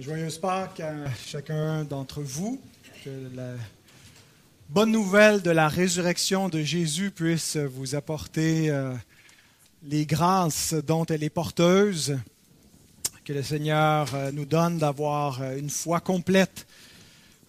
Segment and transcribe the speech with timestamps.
[0.00, 2.58] Joyeuse Pâques à chacun d'entre vous.
[3.04, 3.52] Que la
[4.70, 8.94] bonne nouvelle de la résurrection de Jésus puisse vous apporter euh,
[9.82, 12.18] les grâces dont elle est porteuse.
[13.24, 16.66] Que le Seigneur euh, nous donne d'avoir euh, une foi complète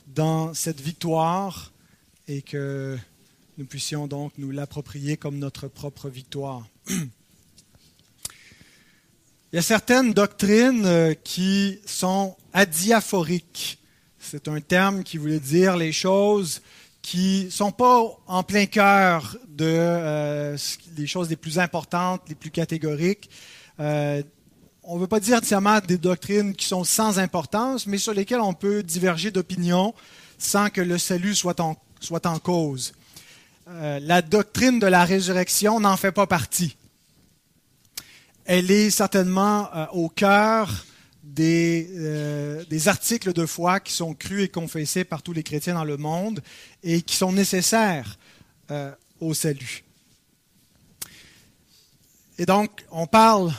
[0.07, 1.71] dans cette victoire
[2.27, 2.97] et que
[3.57, 6.67] nous puissions donc nous l'approprier comme notre propre victoire.
[9.53, 13.79] Il y a certaines doctrines euh, qui sont adiaphoriques.
[14.17, 16.61] C'est un terme qui voulait dire les choses
[17.01, 20.57] qui ne sont pas en plein cœur de euh,
[20.95, 23.29] les choses les plus importantes, les plus catégoriques.
[23.81, 24.23] Euh,
[24.83, 28.39] on ne veut pas dire nécessairement des doctrines qui sont sans importance, mais sur lesquelles
[28.39, 29.93] on peut diverger d'opinion
[30.37, 32.93] sans que le salut soit en, soit en cause.
[33.67, 36.77] la doctrine de la résurrection n'en fait pas partie
[38.53, 40.83] elle est certainement euh, au cœur
[41.39, 45.85] euh, des, articles de foi qui sont crus et confessés par tous les chrétiens dans
[45.85, 46.41] le monde
[46.83, 48.17] et qui sont nécessaires
[48.69, 49.85] euh, au salut.
[52.39, 53.53] Et donc, on parle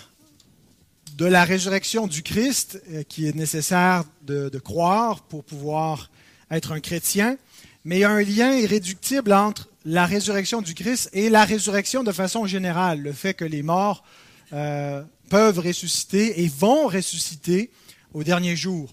[1.16, 6.10] de la résurrection du Christ qui est nécessaire de, de, croire pour pouvoir
[6.50, 7.38] être un chrétien,
[7.86, 12.04] mais il y a un lien irréductible entre la résurrection du Christ et la résurrection
[12.04, 14.04] de façon générale, le fait que les morts
[14.52, 17.70] euh, peuvent ressusciter et vont ressusciter
[18.12, 18.92] au dernier jour.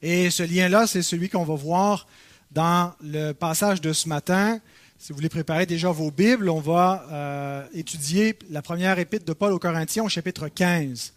[0.00, 2.06] Et ce lien-là, c'est celui qu'on va voir
[2.50, 4.60] dans le passage de ce matin.
[4.98, 9.32] Si vous voulez préparer déjà vos Bibles, on va euh, étudier la première épître de
[9.32, 11.12] Paul aux Corinthiens au chapitre 15.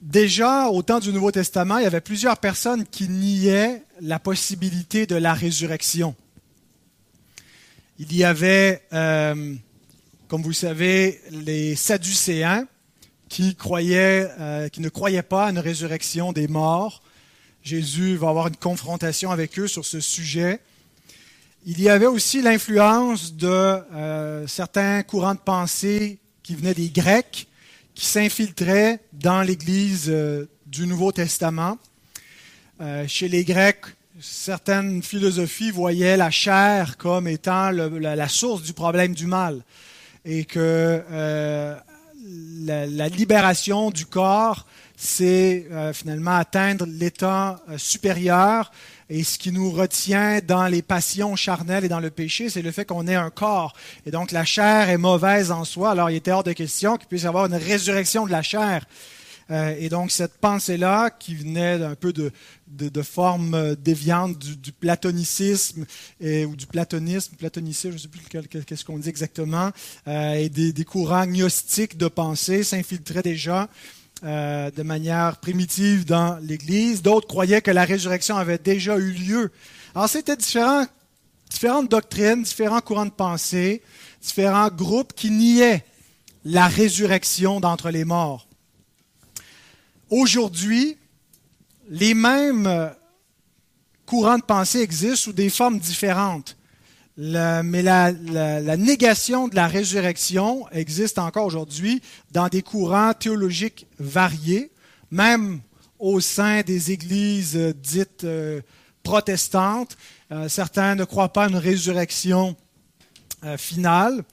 [0.00, 5.06] Déjà, au temps du Nouveau Testament, il y avait plusieurs personnes qui niaient la possibilité
[5.06, 6.14] de la résurrection.
[7.98, 9.54] Il y avait euh,
[10.30, 12.64] comme vous le savez, les Sadducéens
[13.28, 17.02] qui, croyaient, euh, qui ne croyaient pas à une résurrection des morts.
[17.64, 20.60] Jésus va avoir une confrontation avec eux sur ce sujet.
[21.66, 27.48] Il y avait aussi l'influence de euh, certains courants de pensée qui venaient des Grecs,
[27.96, 31.76] qui s'infiltraient dans l'Église euh, du Nouveau Testament.
[33.08, 33.84] chez les Grecs,
[34.20, 39.64] certaines philosophies voyaient la chair comme étant la, source du problème du mal
[40.24, 41.76] et que euh,
[42.64, 44.66] la, libération du corps,
[44.96, 48.70] c'est euh, finalement atteindre l'état euh, supérieur.
[49.08, 52.70] Et ce qui nous retient dans les passions charnelles et dans le péché, c'est le
[52.70, 53.74] fait qu'on ait un corps.
[54.06, 55.90] Et donc la chair est mauvaise en soi.
[55.90, 58.84] Alors il était hors de question qu'il puisse y avoir une résurrection de la chair.
[59.50, 62.30] Euh, et donc cette pensée-là, qui venait un peu de,
[62.68, 65.84] de, forme déviante du, platonicisme
[66.20, 68.20] ou du platonisme, platoniciste, je ne sais plus
[68.64, 69.70] qu'est-ce qu'on dit exactement,
[70.06, 73.68] euh, et des, courants gnostiques de pensée s'infiltraient déjà.
[74.22, 77.00] Euh, de manière primitive dans l'Église.
[77.00, 79.50] D'autres croyaient que la résurrection avait déjà eu lieu.
[79.94, 80.84] Alors c'était différent,
[81.48, 83.80] différentes doctrines, différents courants de pensée,
[84.20, 85.86] différents groupes qui niaient
[86.44, 88.46] la résurrection d'entre les morts.
[90.10, 90.96] Aujourd'hui,
[91.88, 92.92] les mêmes
[94.06, 96.56] courants de pensée existent sous des formes différentes.
[97.16, 98.12] mais la,
[98.76, 104.72] négation de la résurrection existe encore aujourd'hui dans des courants théologiques variés,
[105.12, 105.60] même
[106.00, 108.62] au sein des églises dites euh,
[109.04, 109.96] protestantes.
[110.32, 112.56] Euh, certains ne croient pas à une résurrection
[113.44, 114.24] euh, finale.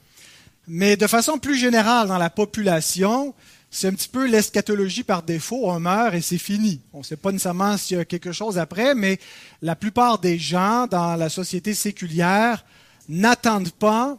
[0.67, 3.35] Mais de façon plus générale dans la population,
[3.69, 5.69] c'est un petit peu l'eschatologie par défaut.
[5.69, 6.81] On meurt et c'est fini.
[6.93, 9.19] On ne sait pas nécessairement s'il y a quelque chose après, mais
[9.61, 12.65] la plupart des gens dans la société séculière
[13.09, 14.17] n'attendent pas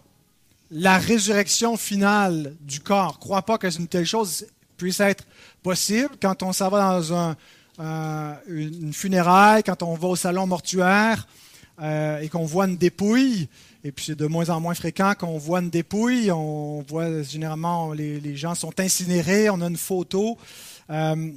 [0.71, 5.25] la résurrection finale du corps, ne croient pas que une telle chose puisse être
[5.63, 6.11] possible.
[6.21, 7.37] Quand on s'en va dans un,
[8.49, 11.27] une funéraille, quand on va au salon mortuaire
[11.81, 13.49] euh, et qu'on voit une dépouille,
[13.85, 16.33] et puis c'est de moins en moins fréquent qu'on voit une dépouille.
[16.33, 19.51] On voit généralement les, gens sont incinérés.
[19.51, 20.37] On a une photo.
[20.91, 21.31] Euh,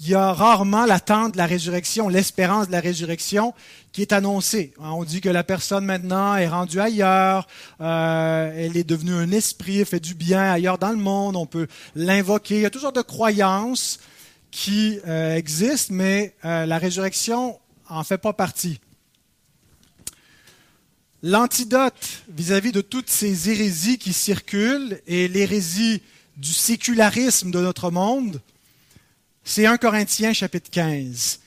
[0.00, 3.54] il y a rarement l'attente de la résurrection, l'espérance de la résurrection
[3.92, 4.74] qui est annoncée.
[4.78, 7.48] On dit que la personne maintenant est rendue ailleurs,
[7.80, 11.46] euh, elle est devenue un esprit, elle fait du bien ailleurs dans le monde, on
[11.46, 12.56] peut l'invoquer.
[12.56, 14.00] Il y a toutes sortes de croyances
[14.50, 18.80] qui euh, existent, mais la résurrection en fait pas partie.
[21.22, 26.00] L'antidote vis-à-vis de toutes ces hérésies qui circulent et l'hérésie
[26.38, 28.40] du sécularisme de notre monde,
[29.44, 31.40] c'est 1 Corinthiens chapitre 15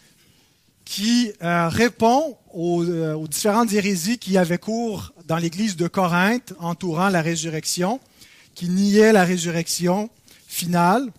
[0.86, 7.10] qui euh, répond euh, aux, différentes hérésies qui avaient cours dans l'église de Corinthe entourant
[7.10, 8.00] la résurrection,
[8.54, 10.10] qui niaient la résurrection
[10.48, 11.12] finale.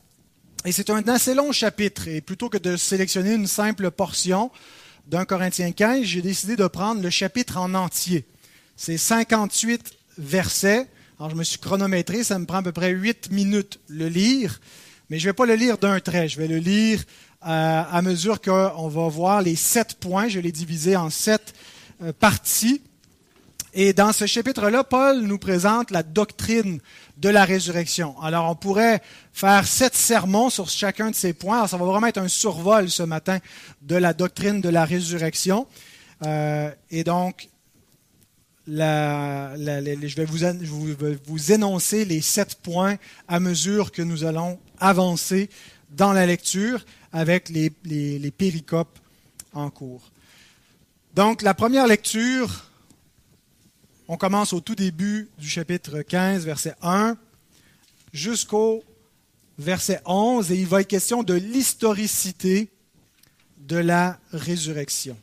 [0.65, 2.06] Et c'est un assez long chapitre.
[2.06, 4.53] Et plutôt que de sélectionner une simple portion
[5.09, 8.27] d'un Corinthiens 15, j'ai décidé de prendre le chapitre en entier.
[8.76, 10.88] C'est 58 versets.
[11.19, 14.61] Alors je me suis chronométré, ça me prend à peu près 8 minutes le lire.
[15.11, 17.05] Mais je ne vais pas le lire d'un trait, je vais le lire
[17.47, 20.29] euh, à mesure qu'on va voir les sept points.
[20.29, 21.55] Je l'ai divisé en sept
[22.03, 22.82] euh, parties.
[23.75, 26.81] Et dans ce chapitre-là, Paul nous présente la doctrine
[27.17, 28.19] de la résurrection.
[28.23, 31.56] Alors, on pourrait faire sept sermons sur chacun de ces points.
[31.56, 33.38] Alors, ça va vraiment être un survol ce matin
[33.82, 35.67] de la doctrine de la résurrection.
[36.25, 37.49] Euh, et donc,
[38.66, 42.96] je vais vous, énoncer les sept points
[43.28, 45.50] à mesure que nous allons avancer
[45.90, 48.99] dans la lecture avec les, les péricopes
[49.52, 50.11] en cours.
[51.14, 52.64] Donc, la première lecture
[54.08, 57.17] on commence au tout début du chapitre 15, verset 1,
[58.12, 58.84] jusqu'au
[59.58, 62.69] verset 11, et il va être question de l'historicité
[63.58, 65.17] de la résurrection.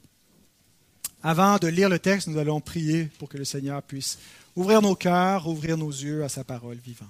[1.24, 4.18] Avant de lire le texte, nous allons prier pour que le Seigneur puisse
[4.56, 7.10] ouvrir nos cœurs, ouvrir nos yeux à sa parole vivante.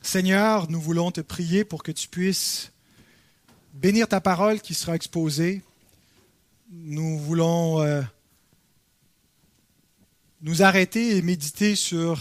[0.00, 2.72] Seigneur, nous voulons te prier pour que tu puisses
[3.74, 5.62] bénir ta parole qui sera exposée.
[6.70, 8.00] Nous voulons euh,
[10.40, 12.18] nous arrêter et méditer sur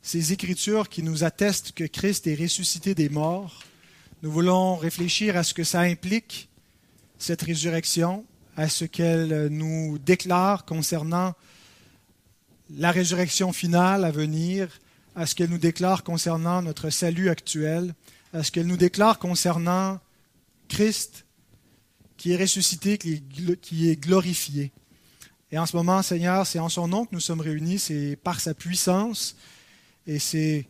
[0.00, 3.62] ces écritures qui nous attestent que Christ est ressuscité des morts.
[4.22, 6.48] Nous voulons réfléchir à ce que ça implique,
[7.24, 11.32] cette résurrection, à ce qu'elle nous déclare concernant
[12.76, 14.68] la résurrection finale à venir,
[15.16, 17.94] à ce qu'elle nous déclare concernant notre salut actuel,
[18.34, 20.00] à ce qu'elle nous déclare concernant
[20.68, 21.24] Christ
[22.18, 24.70] qui est ressuscité, qui est glorifié.
[25.50, 28.38] Et en ce moment, Seigneur, c'est en son nom que nous sommes réunis, c'est par
[28.38, 29.34] sa puissance
[30.06, 30.66] et c'est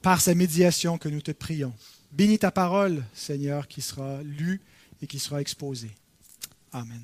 [0.00, 1.74] par sa médiation que nous te prions.
[2.12, 4.62] Bénis ta parole, Seigneur, qui sera lue
[5.02, 5.90] et qui sera exposée.
[6.72, 7.02] Amen.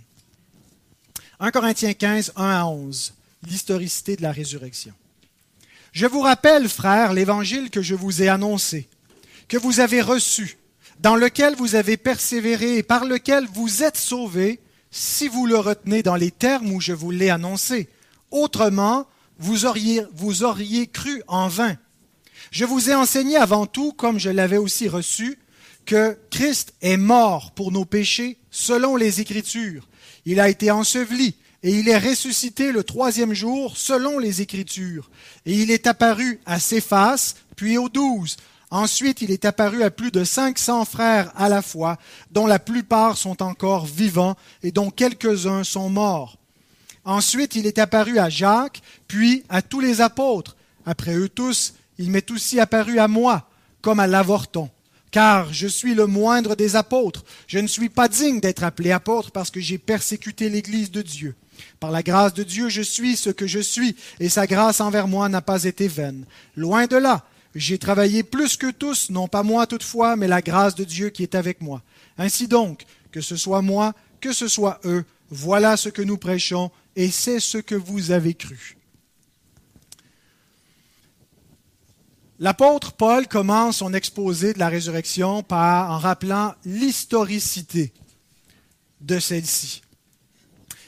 [1.40, 3.14] 1 Corinthiens 15, 1 à 11,
[3.46, 4.94] l'historicité de la résurrection.
[5.92, 8.88] Je vous rappelle, frères, l'évangile que je vous ai annoncé,
[9.48, 10.56] que vous avez reçu,
[11.00, 14.60] dans lequel vous avez persévéré et par lequel vous êtes sauvés,
[14.90, 17.88] si vous le retenez dans les termes où je vous l'ai annoncé.
[18.30, 19.06] Autrement,
[19.38, 21.76] vous auriez, vous auriez cru en vain.
[22.50, 25.38] Je vous ai enseigné avant tout, comme je l'avais aussi reçu,
[25.84, 29.88] que Christ est mort pour nos péchés selon les Écritures.
[30.24, 35.10] Il a été enseveli et il est ressuscité le troisième jour selon les Écritures.
[35.46, 38.36] Et il est apparu à Céphas, puis aux douze.
[38.70, 41.98] Ensuite, il est apparu à plus de 500 frères à la fois,
[42.30, 46.38] dont la plupart sont encore vivants et dont quelques-uns sont morts.
[47.04, 50.56] Ensuite, il est apparu à Jacques, puis à tous les apôtres.
[50.86, 53.48] Après eux tous, il m'est aussi apparu à moi,
[53.82, 54.70] comme à l'avorton.
[55.12, 57.22] Car je suis le moindre des apôtres.
[57.46, 61.34] Je ne suis pas digne d'être appelé apôtre parce que j'ai persécuté l'Église de Dieu.
[61.78, 65.06] Par la grâce de Dieu, je suis ce que je suis, et sa grâce envers
[65.06, 66.24] moi n'a pas été vaine.
[66.56, 67.24] Loin de là,
[67.54, 71.22] j'ai travaillé plus que tous, non pas moi toutefois, mais la grâce de Dieu qui
[71.22, 71.82] est avec moi.
[72.16, 76.70] Ainsi donc, que ce soit moi, que ce soit eux, voilà ce que nous prêchons,
[76.96, 78.78] et c'est ce que vous avez cru.
[82.42, 87.92] L'apôtre Paul commence son exposé de la résurrection par, en rappelant l'historicité
[89.00, 89.82] de celle-ci.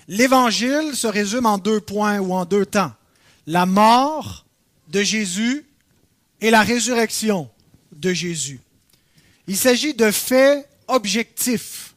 [0.08, 2.90] L'évangile se résume en deux points ou en deux temps.
[3.46, 4.46] La mort
[4.88, 5.64] de Jésus
[6.40, 7.48] et la résurrection
[7.92, 8.58] de Jésus.
[9.46, 11.94] Il s'agit de faits objectifs.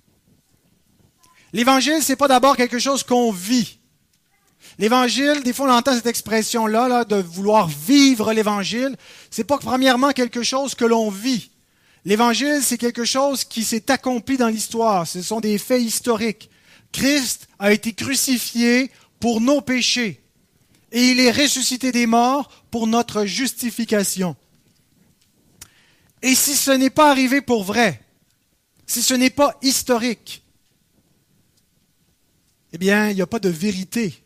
[1.52, 3.77] L'évangile, ce n'est pas d'abord quelque chose qu'on vit.
[4.80, 8.96] L'évangile, des fois on entend cette expression-là, là, de vouloir vivre l'évangile.
[9.32, 11.50] C'est pas premièrement quelque chose que l'on vit.
[12.06, 15.08] L'évangile, c'est quelque chose qui s'est accompli dans l'histoire.
[15.08, 16.50] Ce sont des faits historiques.
[16.92, 20.22] Christ a été crucifié pour nos péchés
[20.92, 24.36] et il est ressuscité des morts pour notre justification.
[26.22, 28.02] Et si ce n'est pas arrivé pour vrai,
[28.86, 30.44] si ce n'est pas historique,
[32.74, 34.24] eh bien, il n'y a pas de vérité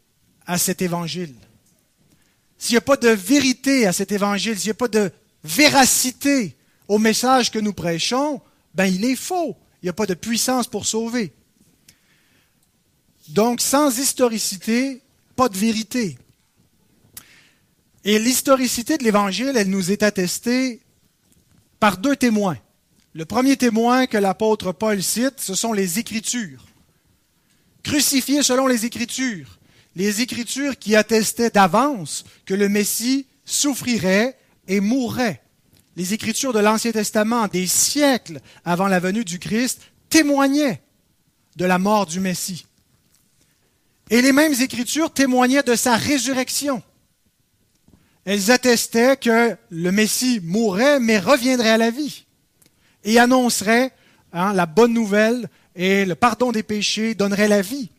[0.51, 1.33] à cet évangile.
[2.57, 5.09] S'il n'y a pas de vérité à cet évangile, s'il n'y a pas de
[5.45, 6.57] véracité
[6.89, 8.41] au message que nous prêchons,
[8.75, 9.55] ben il est faux.
[9.81, 11.31] Il n'y a pas de puissance pour sauver.
[13.29, 15.01] Donc, sans historicité,
[15.37, 16.17] pas de vérité.
[18.03, 20.81] Et l'historicité de l'Évangile, elle nous est attestée
[21.79, 22.57] par deux témoins.
[23.13, 26.65] Le premier témoin que l'apôtre Paul cite, ce sont les Écritures.
[27.83, 29.60] Crucifié selon les Écritures.
[29.95, 35.41] Les Écritures qui attestaient d'avance que le Messie souffrirait et mourrait.
[35.97, 40.81] les Écritures de l'Ancien Testament, des siècles avant la venue du Christ, témoignaient
[41.57, 42.65] de la mort du Messie.
[44.09, 46.81] Et les mêmes Écritures témoignaient de sa résurrection.
[48.23, 52.25] Elles attestaient que le Messie mourrait, mais reviendrait à la vie
[53.03, 53.91] et annoncerait
[54.33, 57.89] hein, la bonne nouvelle et le pardon des péchés, donnerait la vie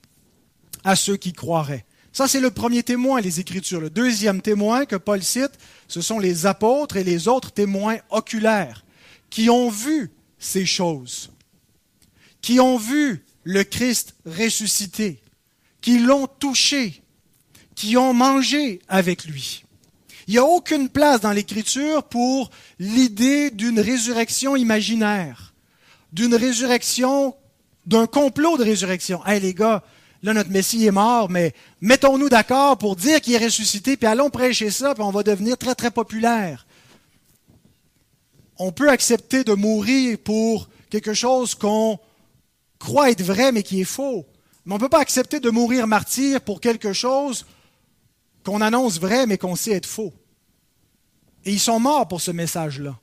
[0.85, 1.85] à ceux qui croiraient.
[2.13, 3.81] Ça, c'est le premier témoin, les Écritures.
[3.81, 5.53] Le deuxième témoin que Paul cite,
[5.89, 8.85] ce sont les apôtres et les autres témoins oculaires
[9.31, 11.31] qui ont vu ces choses,
[12.43, 15.21] qui ont vu le Christ ressuscité,
[15.81, 17.03] qui l'ont touché,
[17.75, 19.65] qui ont mangé avec lui.
[20.29, 25.55] Il n'y a aucune place dans l'Écriture pour l'idée d'une résurrection imaginaire,
[26.13, 27.35] d'une résurrection,
[27.87, 29.25] d'un complot de résurrection.
[29.27, 29.83] Hé les gars,
[30.23, 34.31] là notre Messie est mort, mais mettons-nous d'accord pour dire qu'il est ressuscité, puis allons
[34.31, 36.67] prêcher ça, puis on va devenir très très populaire.
[38.59, 41.99] On peut accepter de mourir pour quelque chose qu'on
[42.79, 44.27] croit être vrai, mais qui est faux.
[44.65, 47.47] Mais on ne peut pas accepter de mourir martyr pour quelque chose
[48.45, 50.13] qu'on annonce vrai, mais qu'on sait être faux.
[51.45, 52.97] Et ils sont morts pour ce message-là.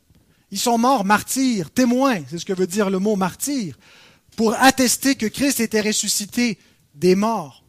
[0.52, 3.78] Ils sont morts martyrs, témoins, c'est ce que veut dire le mot martyr,
[4.36, 6.58] pour attester que Christ était ressuscité
[7.00, 7.64] des morts.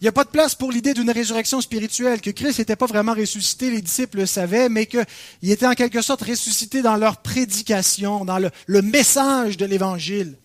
[0.00, 2.86] Il n'y a pas de place pour l'idée d'une résurrection spirituelle, que Christ n'était pas
[2.86, 5.04] vraiment ressuscité, les disciples le savaient, mais qu'il
[5.42, 10.38] était en quelque sorte ressuscité dans leur prédication, dans le, message de l'Évangile.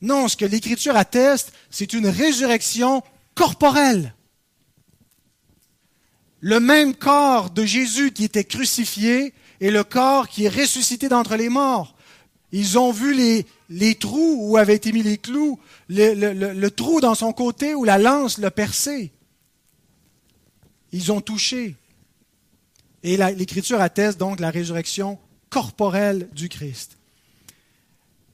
[0.00, 3.02] Non, ce que l'Écriture atteste, c'est une résurrection
[3.34, 4.14] corporelle.
[6.40, 11.36] Le même corps de Jésus qui était crucifié et le corps qui est ressuscité d'entre
[11.36, 11.94] les morts.
[12.52, 16.14] Ils ont vu les, les trous où avaient été mis les clous, le,
[16.52, 19.12] le trou dans son côté où la lance l'a percé.
[20.92, 21.76] Ils ont touché.
[23.02, 25.18] Et l'Écriture atteste donc la résurrection
[25.50, 26.98] corporelle du Christ.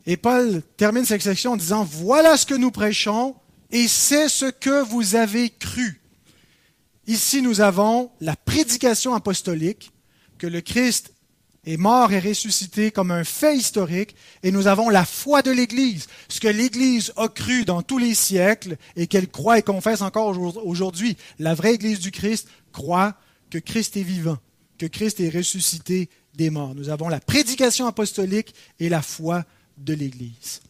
[0.06, 3.36] Et Paul termine cette section en disant, voilà ce que nous prêchons
[3.70, 6.00] et c'est ce que vous avez cru.
[7.06, 9.92] Ici, nous avons la prédication apostolique,
[10.38, 11.12] que le Christ
[11.68, 16.06] est mort et ressuscité comme un fait historique, et nous avons la foi de l'Église,
[16.28, 20.38] ce que l'Église a cru dans tous les siècles et qu'elle croit et confesse encore
[20.64, 21.18] aujourd'hui.
[21.38, 23.14] La vraie Église du Christ croit
[23.50, 24.38] que Christ est vivant,
[24.78, 26.74] que Christ est ressuscité des morts.
[26.74, 29.44] Nous avons la prédication apostolique et la foi
[29.76, 30.62] de l'Église.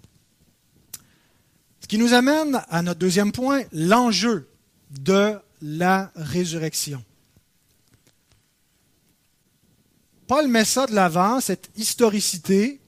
[1.80, 4.48] Ce qui nous amène à notre deuxième point, l'enjeu
[4.90, 7.04] de la résurrection.
[10.28, 12.80] Paul met ça de l'avant, cette historicité,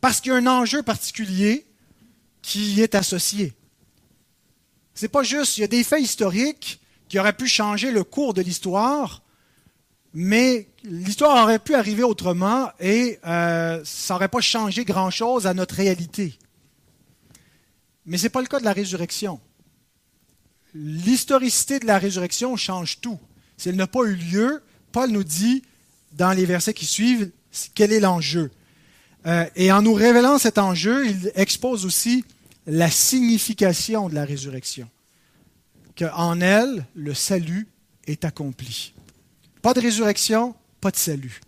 [0.00, 1.66] parce qu'il y a un enjeu particulier
[2.40, 3.52] qui y est associé.
[4.94, 8.32] C'est pas juste, il y a des faits historiques qui auraient pu changer le cours
[8.32, 9.22] de l'histoire,
[10.12, 15.74] mais l'histoire aurait pu arriver autrement et euh, ça n'aurait pas changé grand-chose à notre
[15.74, 16.38] réalité.
[18.06, 19.40] Mais ce n'est pas le cas de la résurrection.
[20.74, 23.18] L'historicité de la résurrection change tout.
[23.56, 25.64] Si elle n'a pas eu lieu, Paul nous dit
[26.16, 27.30] dans les versets qui suivent
[27.74, 28.50] quel est l'enjeu.
[29.26, 32.24] Euh, et en nous révélant cet enjeu, il expose aussi
[32.66, 34.88] la signification de la résurrection.
[35.96, 37.68] Qu'en elle, le salut
[38.06, 38.92] est accompli.
[39.62, 41.40] Pas de résurrection, pas de salut.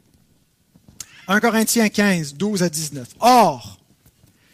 [1.28, 3.08] 1 Corinthiens 15, 12 à 19.
[3.20, 3.78] Or,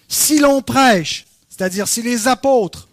[0.08, 2.88] si l'on prêche, c'est-à-dire si les apôtres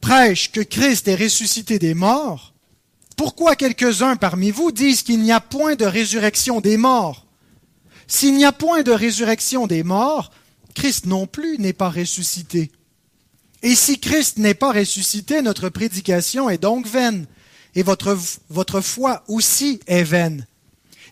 [0.00, 2.51] prêchent que Christ est ressuscité des morts,
[3.16, 7.26] pourquoi quelques-uns parmi vous disent qu'il n'y a point de résurrection des morts?
[8.06, 10.30] S'il n'y a point de résurrection des morts,
[10.74, 12.70] Christ non plus n'est pas ressuscité.
[13.62, 17.26] Et si Christ n'est pas ressuscité, notre prédication est donc vaine,
[17.74, 20.46] et votre, foi aussi est vaine.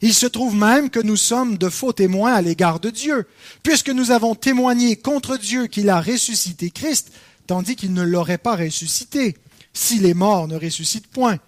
[0.02, 3.26] Il se trouve même que nous sommes de faux témoins à l'égard de Dieu,
[3.62, 7.12] puisque nous avons témoigné contre Dieu qu'il a ressuscité Christ,
[7.46, 9.36] tandis qu'il ne l'aurait pas ressuscité,
[9.72, 11.38] si les morts ne ressuscitent point.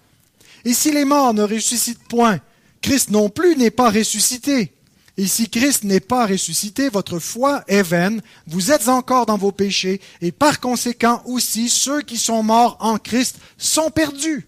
[0.65, 2.39] Et si les morts ne ressuscitent point,
[2.81, 4.73] Christ non plus n'est pas ressuscité.
[5.17, 9.51] Et si Christ n'est pas ressuscité, votre foi est vaine, vous êtes encore dans vos
[9.51, 14.47] péchés, et par conséquent aussi ceux qui sont morts en Christ sont perdus.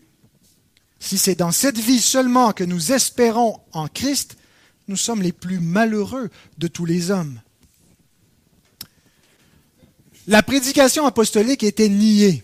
[0.99, 4.37] Si c'est dans cette vie seulement que nous espérons en Christ,
[4.87, 7.39] nous sommes les plus malheureux de tous les hommes.
[10.27, 12.43] La prédication apostolique était niée.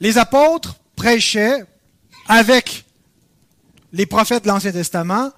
[0.00, 1.64] Les apôtres prêchaient
[2.28, 2.84] avec
[3.94, 5.32] les prophètes de l'Ancien Testament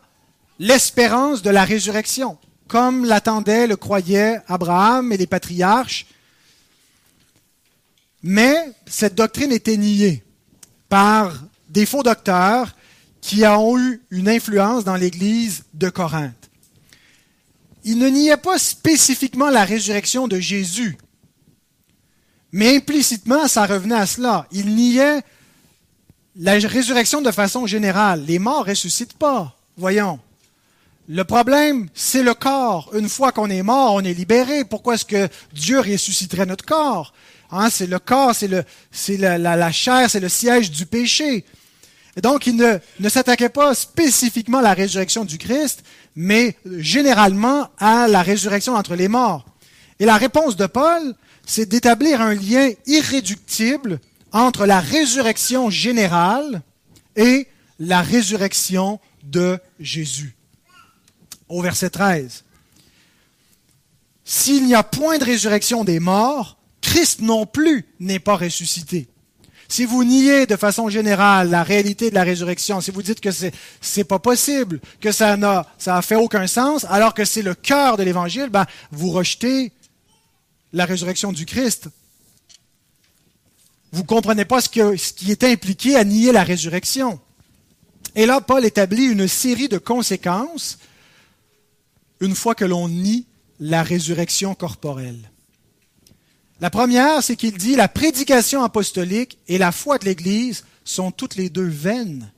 [0.58, 6.06] l'espérance de la résurrection, comme l'attendaient, le croyaient Abraham et les patriarches.
[8.24, 10.24] Mais cette doctrine était niée
[10.88, 11.32] par
[11.68, 12.74] des faux docteurs
[13.20, 16.50] qui ont eu une influence dans l'Église de Corinthe.
[17.84, 20.98] Il ne niait pas spécifiquement la résurrection de Jésus,
[22.50, 24.48] mais implicitement, ça revenait à cela.
[24.50, 25.22] Il niait
[26.36, 28.24] la résurrection de façon générale.
[28.26, 29.56] Les morts ressuscitent pas.
[29.76, 30.18] Voyons.
[31.08, 32.90] Le problème, c'est le corps.
[32.94, 34.64] Une fois qu'on est mort, on est libéré.
[34.64, 37.12] Pourquoi est-ce que Dieu ressusciterait notre corps?
[37.50, 38.48] Hein, C'est le corps, c'est
[39.18, 41.44] la, chair, c'est le siège du péché.
[42.16, 45.82] Et donc, il ne, ne s'attaquait pas spécifiquement à la résurrection du Christ,
[46.14, 49.44] mais généralement à la résurrection entre les morts.
[49.98, 51.14] Et la réponse de Paul,
[51.46, 53.98] c'est d'établir un lien irréductible
[54.32, 56.62] entre la résurrection générale
[57.16, 57.48] et
[57.78, 60.34] la résurrection de Jésus.
[61.48, 62.44] Au verset 13.
[64.24, 69.08] S'il n'y a point de résurrection des morts, Christ non plus n'est pas ressuscité.
[69.68, 73.30] Si vous niez de façon générale la réalité de la résurrection, si vous dites que
[73.30, 77.40] c'est c'est pas possible, que ça n'a ça a fait aucun sens, alors que c'est
[77.40, 79.72] le cœur de l'évangile, ben vous rejetez
[80.74, 81.88] la résurrection du Christ.
[83.92, 87.20] Vous ne comprenez pas ce, qui est impliqué à nier la résurrection.
[88.14, 90.78] Et là, Paul établit une série de conséquences
[92.20, 93.26] une fois que l'on nie
[93.60, 95.30] la résurrection corporelle.
[96.60, 101.36] La première, c'est qu'il dit la prédication apostolique et la foi de l'Église sont toutes
[101.36, 102.30] les deux vaines.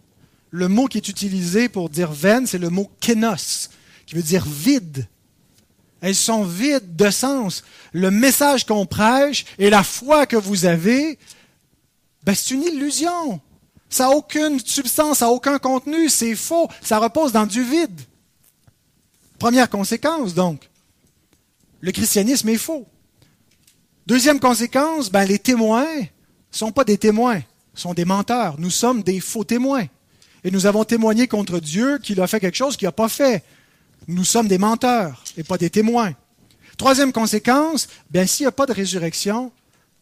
[0.50, 3.68] Le mot qui est utilisé pour dire vaine, c'est le mot kénos,
[4.06, 5.06] qui veut dire vide.
[6.00, 7.64] Elles sont vides de sens.
[7.92, 11.18] Le message qu'on prêche et la foi que vous avez,
[12.24, 13.40] ben, c'est une illusion.
[13.90, 18.00] Ça n'a aucune substance, ça n'a aucun contenu, c'est faux, ça repose dans du vide.
[19.38, 20.68] Première conséquence, donc.
[21.80, 22.86] Le christianisme est faux.
[24.06, 26.06] Deuxième conséquence, ben, les témoins ne
[26.50, 27.42] sont pas des témoins,
[27.74, 28.56] sont des menteurs.
[28.58, 29.86] Nous sommes des faux témoins.
[30.44, 33.42] Et nous avons témoigné contre Dieu qu'il a fait quelque chose qu'il n'a pas fait.
[34.08, 36.12] Nous sommes des menteurs et pas des témoins.
[36.76, 39.52] Troisième conséquence, bien, s'il n'y a pas de résurrection,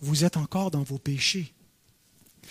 [0.00, 1.52] vous êtes encore dans vos péchés.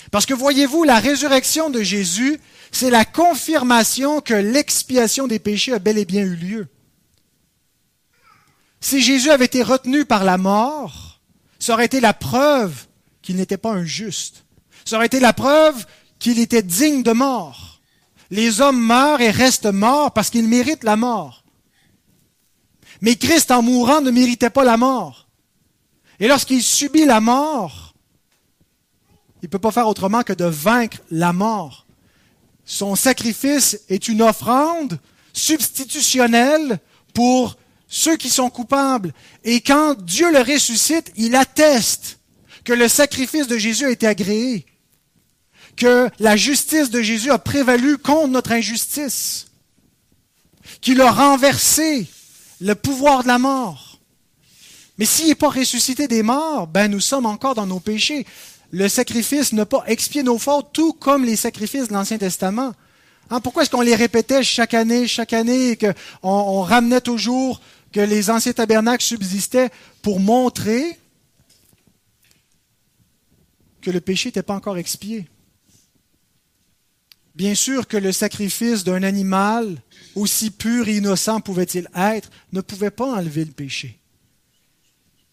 [0.09, 2.39] Parce que voyez-vous, la résurrection de Jésus,
[2.71, 6.67] c'est la confirmation que l'expiation des péchés a bel et bien eu lieu.
[8.79, 11.21] Si Jésus avait été retenu par la mort,
[11.59, 12.87] ça aurait été la preuve
[13.21, 14.45] qu'il n'était pas un juste.
[14.85, 15.85] Ça aurait été la preuve
[16.17, 17.79] qu'il était digne de mort.
[18.31, 21.43] Les hommes meurent et restent morts parce qu'ils méritent la mort.
[23.01, 25.27] Mais Christ, en mourant, ne méritait pas la mort.
[26.19, 27.90] Et lorsqu'il subit la mort,
[29.41, 31.86] il ne peut pas faire autrement que de vaincre la mort.
[32.65, 34.99] Son sacrifice est une offrande
[35.34, 36.80] substitutionnelle
[37.13, 39.13] pour ceux qui sont coupables.
[39.43, 42.19] Et quand Dieu le ressuscite, il atteste
[42.63, 44.65] que le sacrifice de Jésus a été agréé,
[45.75, 49.47] que la justice de Jésus a prévalu contre notre injustice,
[50.80, 52.08] qu'il a renversé
[52.60, 53.99] le pouvoir de la mort.
[54.97, 58.25] Mais s'il n'est pas ressuscité des morts, ben nous sommes encore dans nos péchés.
[58.71, 62.73] Le sacrifice n'a pas expié nos fautes, tout comme les sacrifices de l'Ancien Testament.
[63.29, 67.62] Hein, pourquoi est-ce qu'on les répétait chaque année, chaque année, et qu'on on ramenait toujours
[67.91, 69.69] que les anciens tabernacles subsistaient
[70.01, 70.97] pour montrer
[73.81, 75.27] que le péché n'était pas encore expié?
[77.36, 79.81] Bien sûr que le sacrifice d'un animal,
[80.15, 83.97] aussi pur et innocent pouvait-il être, ne pouvait pas enlever le péché.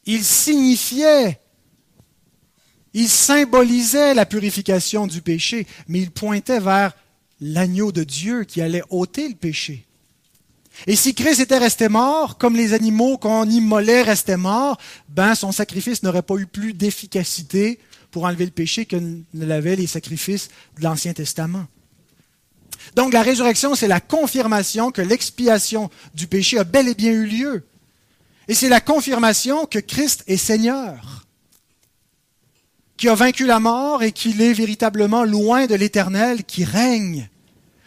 [0.06, 1.40] Il signifiait,
[2.94, 6.92] il symbolisait la purification du péché, mais il pointait vers
[7.40, 9.84] l'agneau de Dieu qui allait ôter le péché.
[10.86, 15.50] Et si Christ était resté mort, comme les animaux qu'on immolait restaient morts, ben son
[15.50, 20.48] sacrifice n'aurait pas eu plus d'efficacité pour enlever le péché que ne l'avaient les sacrifices
[20.78, 21.66] de l'Ancien Testament.
[22.94, 27.26] Donc la résurrection, c'est la confirmation que l'expiation du péché a bel et bien eu
[27.26, 27.64] lieu.
[28.46, 31.17] Et c'est la confirmation que Christ est Seigneur,
[32.98, 37.30] qui a vaincu la mort et qu'il est véritablement loin de l'Éternel, qui règne,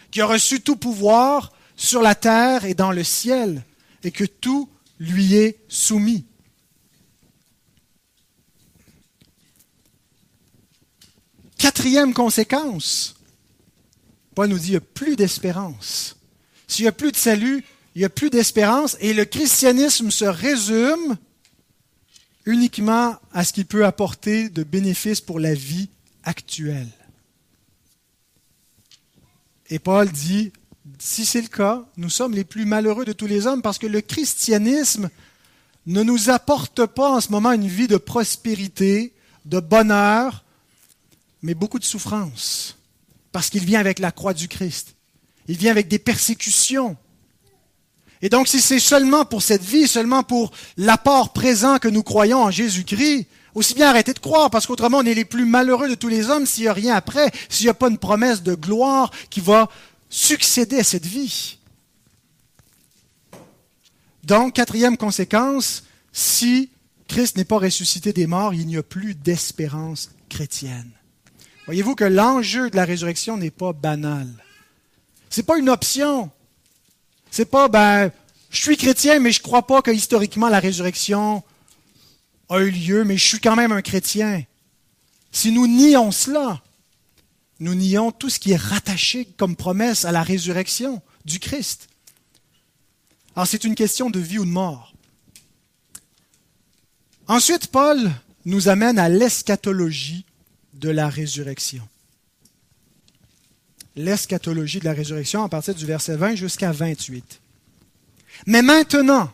[0.10, 3.64] qui a reçu tout pouvoir sur la terre et dans le ciel,
[4.04, 4.70] et que tout
[5.00, 6.26] lui est soumis.
[11.58, 13.16] Quatrième conséquence,
[14.34, 16.16] Paul nous dit qu'il n'y a plus d'espérance.
[16.68, 20.24] S'il n'y a plus de salut, il n'y a plus d'espérance et le christianisme se
[20.24, 21.18] résume
[22.46, 25.90] uniquement à ce qu'il peut apporter de bénéfices pour la vie
[26.24, 26.90] actuelle.
[29.70, 30.52] Et Paul dit,
[31.00, 33.88] si c'est le cas, nous sommes les plus malheureux de tous les hommes parce que
[33.88, 35.10] le christianisme
[35.86, 39.14] ne nous apporte pas en ce moment une vie de prospérité,
[39.46, 40.44] de bonheur,
[41.42, 42.78] mais beaucoup de souffrance
[43.32, 44.96] parce qu'il vient avec la croix du Christ.
[45.48, 46.98] il vient avec des persécutions.
[48.22, 52.44] Et donc, si c'est seulement pour cette vie, seulement pour l'apport présent que nous croyons
[52.44, 55.96] en Jésus-Christ, aussi bien arrêter de croire, parce qu'autrement, on est les plus malheureux de
[55.96, 58.56] tous les hommes s'il n'y a rien après, s'il n'y a pas une promesse de
[58.56, 59.70] gloire qui va
[60.10, 61.58] succéder à cette vie.
[64.24, 66.70] Donc, quatrième conséquence, si
[67.08, 70.92] Christ n'est pas ressuscité des morts, il n'y a plus d'espérance chrétienne.
[71.66, 74.28] Voyez-vous que l'enjeu de la résurrection n'est pas banal.
[75.30, 76.30] C'est pas une option.
[77.32, 78.12] C'est pas, ben,
[78.50, 81.42] je suis chrétien, mais je crois pas que historiquement la résurrection
[82.50, 84.44] a eu lieu, mais je suis quand même un chrétien.
[85.32, 86.62] Si nous nions cela,
[87.62, 91.88] nous nions tout ce qui est rattaché comme promesse à la résurrection du Christ.
[93.36, 94.94] Alors c'est une question de vie ou de mort.
[97.28, 98.12] Ensuite, Paul
[98.44, 100.26] nous amène à l'eschatologie
[100.74, 101.88] de la résurrection.
[103.96, 107.42] L'eschatologie de la résurrection à partir du verset 20 jusqu'à 28.
[108.48, 109.30] Mais maintenant,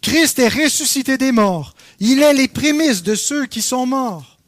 [0.00, 1.74] Christ est ressuscité des morts.
[2.00, 4.38] Il est les prémices de ceux qui sont morts.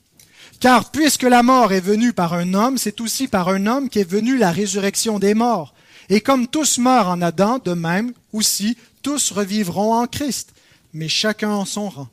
[0.60, 4.08] Car puisque la mort est venue par un homme, c'est aussi par un homme qu'est
[4.08, 5.74] venue la résurrection des morts.
[6.08, 10.54] Et comme tous meurent en Adam, de même aussi tous revivront en Christ,
[10.92, 12.08] mais chacun en son rang.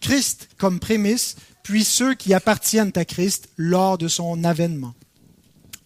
[0.00, 4.94] Christ comme prémisse, puis ceux qui appartiennent à Christ lors de son avènement.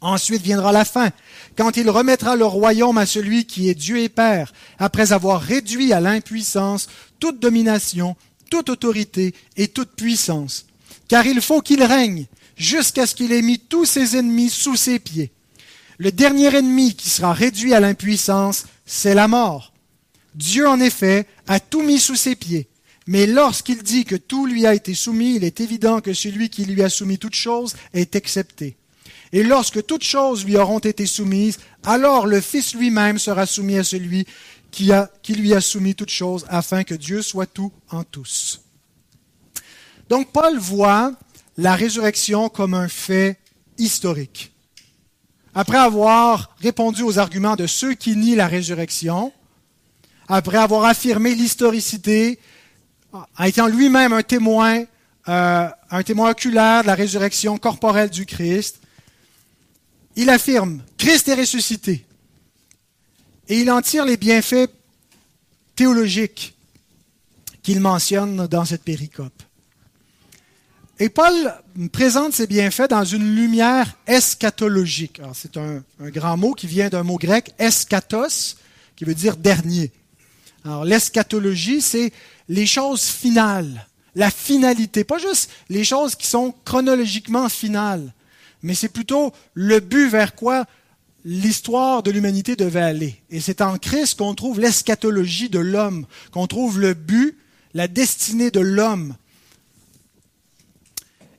[0.01, 1.11] Ensuite viendra la fin,
[1.57, 5.93] quand il remettra le royaume à celui qui est Dieu et Père, après avoir réduit
[5.93, 8.17] à l'impuissance toute domination,
[8.49, 10.67] toute autorité et toute puissance.
[11.09, 15.01] Car il faut qu'il règne jusqu'à ce qu'il ait mis tous ses ennemis sous ses
[15.01, 15.33] pieds.
[15.99, 19.73] Le dernier ennemi qui sera réduit à l'impuissance, c'est la mort.
[20.37, 22.69] Dieu, en effet, a tout mis sous ses pieds.
[23.09, 26.67] Mais lorsqu'il dit que tout lui a été soumis, il est évident que celui qui
[26.67, 28.77] lui a soumis toute chose est accepté.
[29.33, 33.85] Et lorsque toutes choses lui auront été soumises, alors le Fils lui-même sera soumis à
[33.85, 34.27] celui
[34.71, 38.61] qui, a, qui lui a soumis toutes choses, afin que Dieu soit tout en tous.
[40.09, 41.12] Donc Paul voit
[41.57, 43.38] la résurrection comme un fait
[43.77, 44.53] historique.
[45.55, 49.33] Après avoir répondu aux arguments de ceux qui nient la résurrection,
[50.29, 52.38] après avoir affirmé l'historicité,
[53.12, 54.85] en étant lui-même un témoin,
[55.29, 58.81] euh, un témoin oculaire de la résurrection corporelle du Christ,
[60.19, 62.05] il affirme, Christ est ressuscité.
[63.49, 64.69] Et il en tire les bienfaits
[65.77, 66.57] théologiques
[67.63, 69.43] qu'il mentionne dans cette péricope.
[70.99, 71.55] Et Paul
[71.93, 75.21] présente ces bienfaits dans une lumière eschatologique.
[75.35, 78.57] C'est un, un, grand mot qui vient d'un mot grec, eschatos,
[78.97, 79.93] qui veut dire dernier.
[80.65, 82.13] Alors, l'eschatologie, c'est
[82.49, 88.13] les choses finales, la finalité, pas juste les choses qui sont chronologiquement finales,
[88.62, 90.64] mais c'est plutôt le but vers quoi
[91.25, 93.21] l'histoire de l'humanité devait aller.
[93.31, 97.37] Et c'est en Christ qu'on trouve l'eschatologie de l'homme, qu'on trouve le but,
[97.75, 99.14] la destinée de l'homme.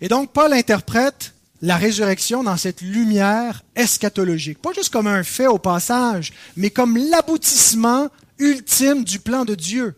[0.01, 5.47] Et donc Paul interprète la résurrection dans cette lumière eschatologique, pas juste comme un fait
[5.47, 9.95] au passage, mais comme l'aboutissement ultime du plan de Dieu.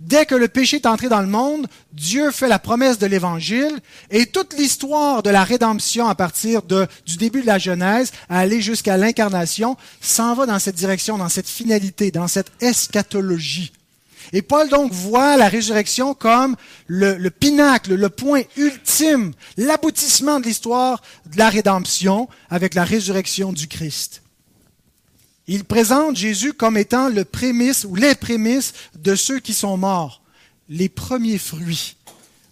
[0.00, 3.80] Dès que le péché est entré dans le monde, Dieu fait la promesse de l'Évangile
[4.10, 8.60] et toute l'histoire de la rédemption à partir du début de la Genèse à aller
[8.60, 13.72] jusqu'à l'incarnation s'en va dans cette direction, dans cette finalité, dans cette eschatologie.
[14.32, 16.54] Et Paul donc voit la résurrection comme
[16.86, 23.52] le, le pinacle, le point ultime, l'aboutissement de l'histoire de la rédemption avec la résurrection
[23.52, 24.22] du Christ.
[25.50, 30.22] Il présente Jésus comme étant le prémisse ou les prémices de ceux qui sont morts,
[30.68, 31.96] les premiers fruits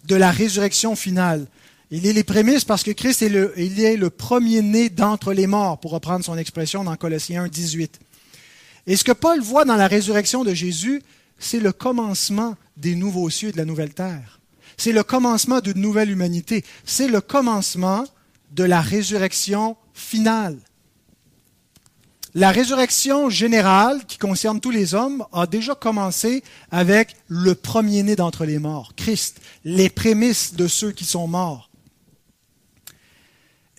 [0.05, 1.45] de la résurrection finale.
[1.91, 5.45] Il est les prémices parce que Christ est le, il est le premier-né d'entre les
[5.45, 7.99] morts, pour reprendre son expression dans Colossiens 1, 18.
[8.87, 11.03] Et ce que Paul voit dans la résurrection de Jésus,
[11.37, 14.39] c'est le commencement des nouveaux cieux de la nouvelle terre.
[14.75, 16.65] C'est le commencement d'une nouvelle humanité.
[16.83, 18.05] C'est le commencement
[18.51, 20.57] de la résurrection finale.
[22.37, 28.45] La résurrection générale qui concerne tous les hommes a déjà commencé avec le premier-né d'entre
[28.45, 31.71] les morts, Christ, les prémices de ceux qui sont morts.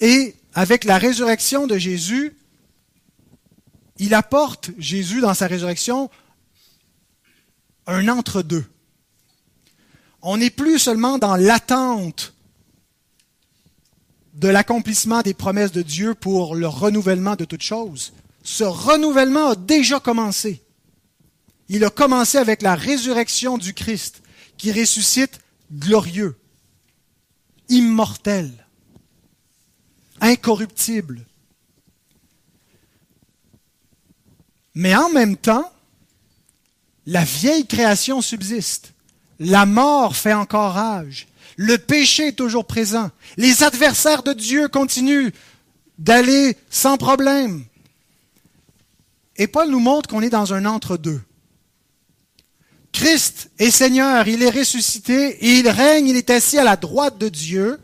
[0.01, 2.37] Et avec la résurrection de Jésus,
[3.99, 6.11] il apporte, Jésus, dans sa résurrection,
[7.87, 8.64] un entre-deux.
[10.21, 12.35] On n'est plus seulement dans l'attente
[14.35, 18.12] de l'accomplissement des promesses de Dieu pour le renouvellement de toutes choses
[18.49, 20.63] ce renouvellement a déjà commencé.
[21.69, 24.23] Il a commencé avec la résurrection du Christ,
[24.57, 25.39] qui ressuscite
[25.71, 26.35] glorieux,
[27.69, 28.51] immortel,
[30.23, 31.27] incorruptible.
[34.75, 35.71] Mais en même temps,
[37.05, 38.95] la vieille création subsiste.
[39.41, 41.29] La mort fait encore rage.
[41.57, 43.11] Le péché est toujours présent.
[43.37, 45.33] Les adversaires de Dieu continuent
[45.99, 47.67] d'aller sans problème.
[49.38, 51.20] Et Paul nous montre qu'on est dans un entre-deux.
[52.92, 57.29] Christ est Seigneur, il est ressuscité il règne, il est assis à la droite de
[57.29, 57.79] Dieu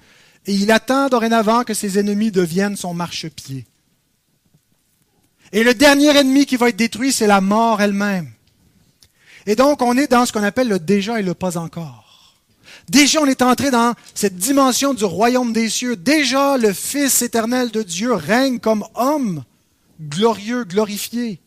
[0.46, 3.66] et il attend dorénavant que ses ennemis deviennent son marchepied.
[5.52, 8.30] Et le dernier ennemi qui va être détruit, c'est la mort elle-même.
[9.46, 12.34] Et donc, on est dans ce qu'on appelle le déjà et le pas encore.
[12.88, 15.96] Déjà, on est entré dans cette dimension du royaume des cieux.
[15.96, 19.44] Déjà, le Fils éternel de Dieu règne comme homme,
[20.00, 21.40] glorieux, glorifié.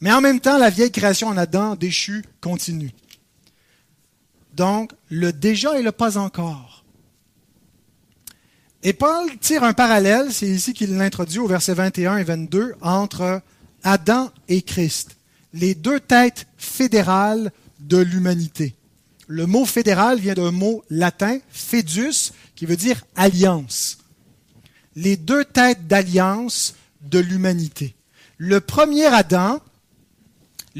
[0.00, 2.92] Mais en même temps, la vieille création en Adam, déchue, continue.
[4.54, 6.84] Donc, le déjà et le pas encore.
[8.82, 13.42] Et Paul tire un parallèle, c'est ici qu'il l'introduit au verset 21 et 22, entre
[13.82, 15.16] Adam et Christ,
[15.52, 18.74] les deux têtes fédérales de l'humanité.
[19.26, 23.98] Le mot fédéral vient d'un mot latin, fedus, qui veut dire alliance.
[24.96, 27.94] Les deux têtes d'alliance de l'humanité.
[28.38, 29.60] Le premier Adam,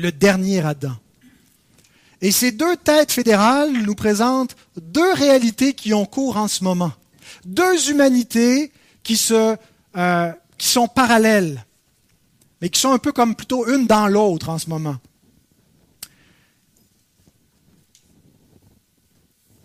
[0.01, 0.97] le dernier Adam.
[2.21, 6.93] Et ces deux têtes fédérales nous présentent deux réalités qui ont cours en ce moment.
[7.45, 9.57] Deux humanités qui, se,
[9.97, 11.65] euh, qui sont parallèles,
[12.61, 14.97] mais qui sont un peu comme plutôt une dans l'autre en ce moment.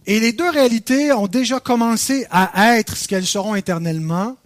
[0.05, 4.37] Et les deux réalités ont déjà commencé à être ce qu'elles seront éternellement,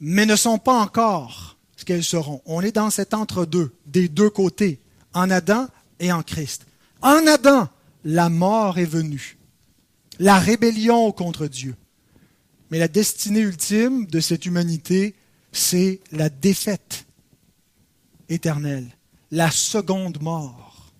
[0.00, 2.40] mais ne sont pas encore ce qu'elles seront.
[2.46, 4.80] On est dans cet entre-deux, des deux côtés
[5.14, 5.68] en Adam
[6.00, 6.66] et en Christ.
[7.02, 7.68] En Adam,
[8.04, 9.38] la mort est venue,
[10.18, 11.74] la rébellion contre Dieu.
[12.70, 15.14] Mais la destinée ultime de cette humanité,
[15.52, 17.06] c'est la défaite
[18.28, 18.88] éternelle,
[19.30, 20.92] la seconde mort.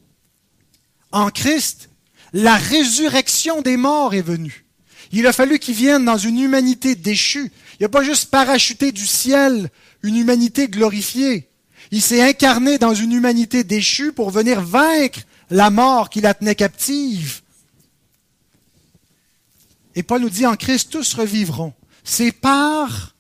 [1.13, 1.91] En Christ,
[2.33, 4.65] la résurrection des morts est venue.
[5.13, 7.51] Il a fallu qu'il vienne dans une humanité déchue.
[7.79, 9.71] Il n'a pas juste parachuté du ciel
[10.03, 11.49] une humanité glorifiée.
[11.91, 15.21] Il s'est incarné dans une humanité déchue pour venir vaincre
[15.51, 17.41] la mort qui la tenait captive.
[19.95, 21.73] Et Paul nous dit en Christ, tous revivront.
[22.05, 23.15] C'est par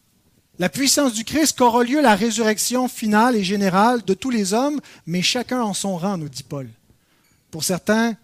[0.58, 4.80] la puissance du Christ qu'aura lieu la résurrection finale et générale de tous les hommes,
[5.06, 6.68] mais chacun en son rang, nous dit Paul.
[7.50, 8.16] Pour certains,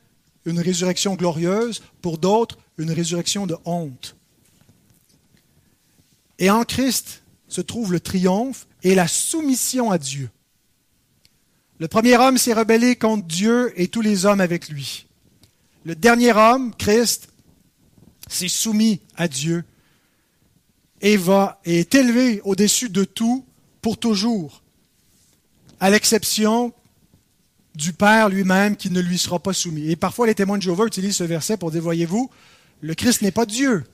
[0.44, 4.16] une résurrection glorieuse, pour d'autres, une résurrection de honte.
[6.38, 10.30] Et en Christ se trouve le triomphe et la soumission à Dieu.
[11.78, 15.06] Le premier homme s'est rebellé contre Dieu et tous les hommes avec lui.
[15.84, 17.28] Le dernier homme, Christ,
[18.28, 19.64] s'est soumis à Dieu
[21.02, 21.18] et
[21.64, 23.44] est élevé au-dessus de tout
[23.82, 24.62] pour toujours,
[25.78, 26.72] à l'exception
[27.74, 29.90] du Père lui-même qui ne lui sera pas soumis.
[29.90, 32.30] Et parfois les témoins de Jéhovah utilisent ce verset pour dire, voyez-vous,
[32.80, 33.84] le Christ n'est pas Dieu.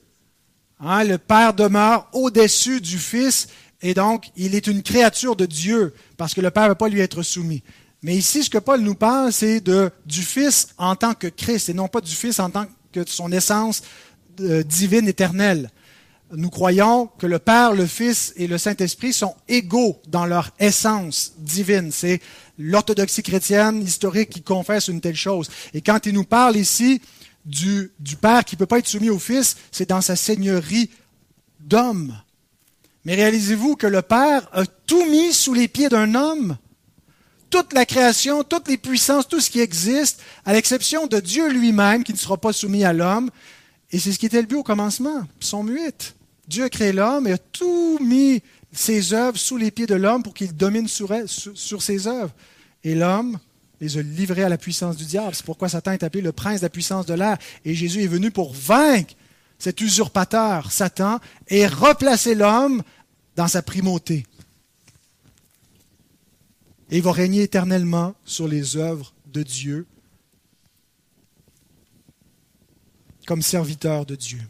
[0.81, 3.47] Hein, le Père demeure au-dessus du Fils
[3.81, 6.89] et donc, il est une créature de Dieu, parce que le Père ne va pas
[6.89, 7.63] lui être soumis.
[8.03, 11.73] Mais ici, ce que Paul nous parle, c'est du Fils en tant que Christ, et
[11.73, 13.81] non pas du Fils en tant que son essence
[14.39, 15.71] euh, divine éternelle.
[16.33, 21.33] Nous croyons que le Père, le Fils et le Saint-Esprit sont égaux dans leur essence
[21.39, 21.91] divine.
[21.91, 22.21] C'est
[22.57, 25.49] l'orthodoxie chrétienne historique qui confesse une telle chose.
[25.73, 27.01] Et quand il nous parle ici
[27.45, 30.89] du, Père qui ne peut pas être soumis au Fils, c'est dans sa seigneurie
[31.59, 32.15] d'homme.
[33.05, 36.57] Mais réalisez-vous que le Père a tout mis sous les pieds d'un homme.
[37.49, 42.03] Toute la création, toutes les puissances, tout ce qui existe, à l'exception de Dieu lui-même
[42.03, 43.29] qui ne sera pas soumis à l'homme.
[43.91, 45.27] Et c'est ce qui était le but au commencement.
[45.39, 46.15] Son 8.
[46.47, 50.23] Dieu a créé l'homme et a tout mis ses œuvres sous les pieds de l'homme
[50.23, 52.33] pour qu'il domine sur, sur ses œuvres.
[52.83, 53.37] Et l'homme
[53.81, 55.35] les a livrés à la puissance du diable.
[55.35, 57.37] C'est pourquoi Satan est appelé le prince de la puissance de l'air.
[57.65, 59.15] Et Jésus est venu pour vaincre
[59.57, 62.83] cet usurpateur, Satan, et replacer l'homme
[63.35, 64.25] dans sa primauté.
[66.91, 69.87] Et il va régner éternellement sur les œuvres de Dieu
[73.25, 74.41] comme serviteur de Dieu.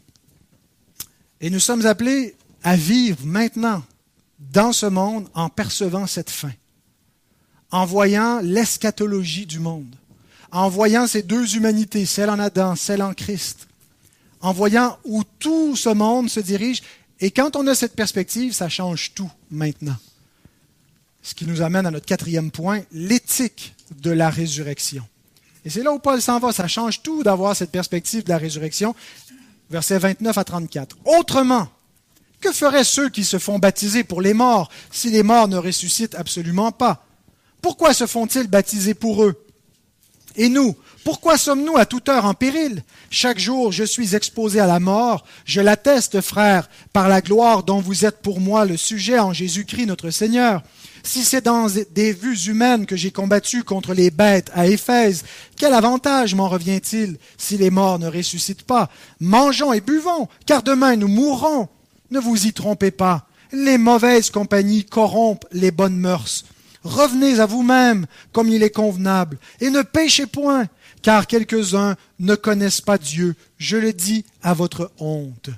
[1.40, 3.82] Et nous sommes appelés à vivre maintenant
[4.38, 6.52] dans ce monde en percevant cette fin,
[7.72, 9.96] en voyant l'eschatologie du monde,
[10.52, 13.66] en voyant ces deux humanités, celle en Adam, celle en Christ,
[14.42, 16.82] en voyant où tout ce monde se dirige.
[17.20, 19.96] Et quand on a cette perspective, ça change tout maintenant.
[21.22, 25.04] Ce qui nous amène à notre quatrième point, l'éthique de la résurrection.
[25.64, 26.52] Et c'est là où Paul s'en va.
[26.52, 28.94] Ça change tout d'avoir cette perspective de la résurrection.
[29.70, 30.96] Versets 29 à 34.
[31.04, 31.68] Autrement,
[32.40, 36.16] que feraient ceux qui se font baptiser pour les morts si les morts ne ressuscitent
[36.16, 37.06] absolument pas?
[37.62, 39.42] Pourquoi se font-ils baptiser pour eux?
[40.36, 42.82] Et nous, pourquoi sommes-nous à toute heure en péril?
[43.10, 45.24] Chaque jour, je suis exposé à la mort.
[45.44, 49.86] Je l'atteste, frère, par la gloire dont vous êtes pour moi le sujet en Jésus-Christ
[49.86, 50.62] notre Seigneur.
[51.04, 55.24] Si c'est dans des vues humaines que j'ai combattu contre les bêtes à Éphèse,
[55.56, 58.88] quel avantage m'en revient-il si les morts ne ressuscitent pas?
[59.20, 61.68] Mangeons et buvons, car demain nous mourrons.
[62.10, 63.26] Ne vous y trompez pas.
[63.52, 66.44] Les mauvaises compagnies corrompent les bonnes mœurs.
[66.84, 70.66] Revenez à vous-même comme il est convenable, et ne péchez point,
[71.02, 73.34] car quelques-uns ne connaissent pas Dieu.
[73.58, 75.50] Je le dis à votre honte.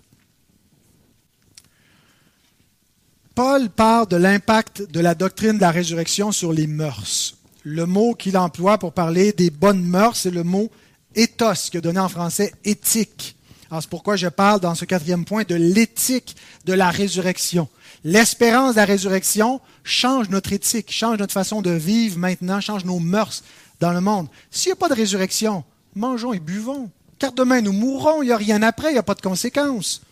[3.34, 7.34] Paul parle de l'impact de la doctrine de la résurrection sur les mœurs.
[7.64, 10.70] Le mot qu'il emploie pour parler des bonnes mœurs, c'est le mot
[11.16, 13.36] ethos, qui est donné en français éthique.
[13.72, 17.68] c'est pourquoi je parle dans ce quatrième point de l'éthique de la résurrection.
[18.04, 22.98] L'espérance de la résurrection change notre éthique, change notre façon de vivre maintenant, change nos
[22.98, 23.42] mœurs
[23.80, 24.28] dans le monde.
[24.50, 25.64] S'il n'y a pas de résurrection,
[25.94, 26.90] mangeons et buvons.
[27.18, 30.02] Car demain nous mourrons, il n'y a rien après, il n'y a pas de conséquences.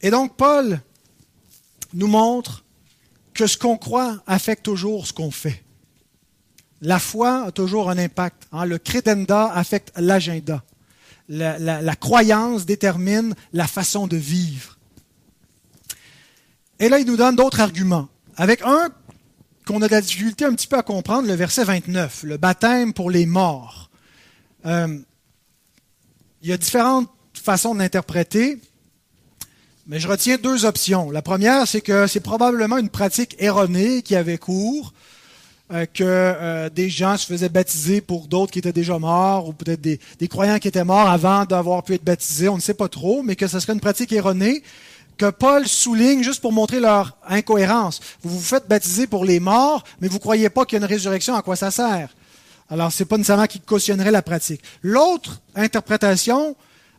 [0.00, 0.80] Et donc Paul
[1.94, 2.64] nous montre
[3.34, 5.62] que ce qu'on croit affecte toujours ce qu'on fait.
[6.80, 8.48] La foi a toujours un impact.
[8.50, 8.64] Hein.
[8.64, 10.64] Le credenda affecte l'agenda.
[11.28, 14.78] La, croyance détermine la façon de vivre.
[16.78, 18.08] Et là, il nous donne d'autres arguments.
[18.36, 18.90] Avec un
[19.66, 22.92] qu'on a de la difficulté un petit peu à comprendre, le verset 29, le baptême
[22.92, 23.90] pour les morts.
[24.66, 24.98] Euh,
[26.42, 28.60] il y a différentes façons de l'interpréter.
[29.86, 31.10] Mais je retiens deux options.
[31.10, 34.92] La première, c'est que c'est probablement une pratique erronée qui avait cours,
[35.72, 39.52] euh, que euh, des gens se faisaient baptiser pour d'autres qui étaient déjà morts, ou
[39.52, 42.88] peut-être des, croyants qui étaient morts avant d'avoir pu être baptisés, on ne sait pas
[42.88, 44.62] trop, mais que ce serait une pratique erronée
[45.16, 48.00] que Paul souligne juste pour montrer leur incohérence.
[48.22, 50.84] Vous vous faites baptiser pour les morts, mais vous ne croyez pas qu'il y a
[50.84, 52.08] une résurrection, à quoi ça sert?
[52.68, 54.62] Alors, ce n'est pas nécessairement qui cautionnerait la pratique.
[54.82, 56.56] L'autre interprétation,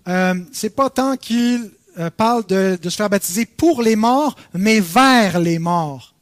[0.07, 4.79] euh, c'est pas tant qu'il euh, parle de, se faire baptiser pour les morts, mais
[4.79, 6.12] vers les morts.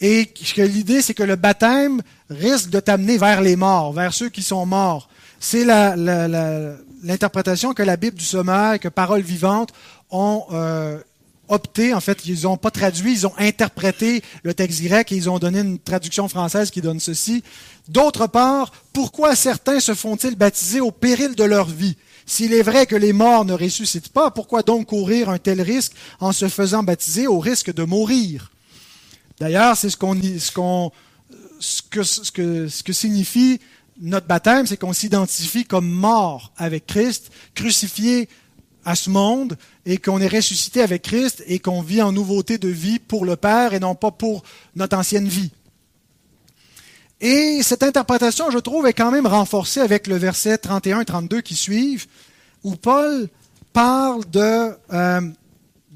[0.00, 4.42] Et l'idée, c'est que le baptême risque de t'amener vers les morts, vers ceux qui
[4.42, 5.08] sont morts.
[5.40, 5.64] C'est
[7.02, 9.70] l'interprétation que la Bible du sommaire et que Paroles vivantes
[10.10, 10.98] ont euh,
[11.48, 15.28] opté, en fait, ils n'ont pas traduit, ils ont interprété le texte grec et ils
[15.28, 17.42] ont donné une traduction française qui donne ceci.
[17.88, 21.96] D'autre part, pourquoi certains se font-ils baptiser au péril de leur vie?
[22.26, 25.92] S'il est vrai que les morts ne ressuscitent pas, pourquoi donc courir un tel risque
[26.20, 28.50] en se faisant baptiser au risque de mourir?
[29.40, 30.38] D'ailleurs, c'est ce, qu'on, ce,
[31.60, 33.60] ce, que, ce, que, ce que signifie
[34.00, 38.28] notre baptême, c'est qu'on s'identifie comme mort avec Christ, crucifié
[38.84, 42.68] à ce monde, et qu'on est ressuscité avec Christ et qu'on vit en nouveauté de
[42.68, 44.42] vie pour le Père et non pas pour
[44.76, 45.50] notre ancienne vie.
[47.20, 51.40] Et cette interprétation, je trouve, est quand même renforcée avec le verset 31 et 32
[51.40, 52.06] qui suivent,
[52.62, 53.28] où Paul
[53.72, 55.20] parle de, euh,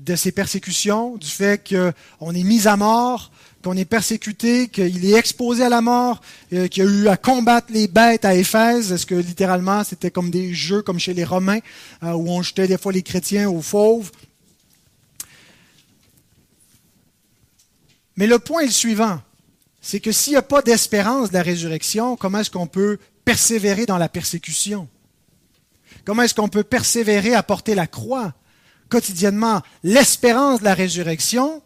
[0.04, 3.30] de ses persécutions, du fait qu'on est mis à mort,
[3.62, 6.20] qu'on est persécuté, qu'il est exposé à la mort,
[6.52, 8.90] euh, qu'il a eu à combattre les bêtes à Éphèse.
[8.90, 11.60] Est-ce que littéralement c'était comme des jeux comme chez les Romains,
[12.02, 14.10] euh, où on jetait des fois les chrétiens aux fauves?
[18.16, 19.20] Mais le point est le suivant.
[19.80, 23.86] C'est que s'il n'y a pas d'espérance de la résurrection, comment est-ce qu'on peut persévérer
[23.86, 24.88] dans la persécution?
[26.04, 28.34] Comment est-ce qu'on peut persévérer à porter la croix?
[28.92, 31.62] Quotidiennement L'espérance de la résurrection,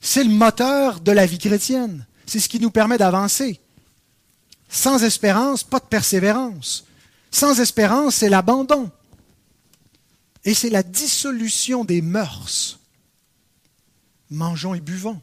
[0.00, 2.06] c'est le moteur de la vie chrétienne.
[2.26, 3.60] C'est ce qui nous permet d'avancer.
[4.68, 6.84] Sans espérance, pas de persévérance.
[7.32, 8.90] Sans espérance, c'est l'abandon.
[10.44, 12.78] Et c'est la dissolution des mœurs.
[14.30, 15.20] Mangeons et buvons.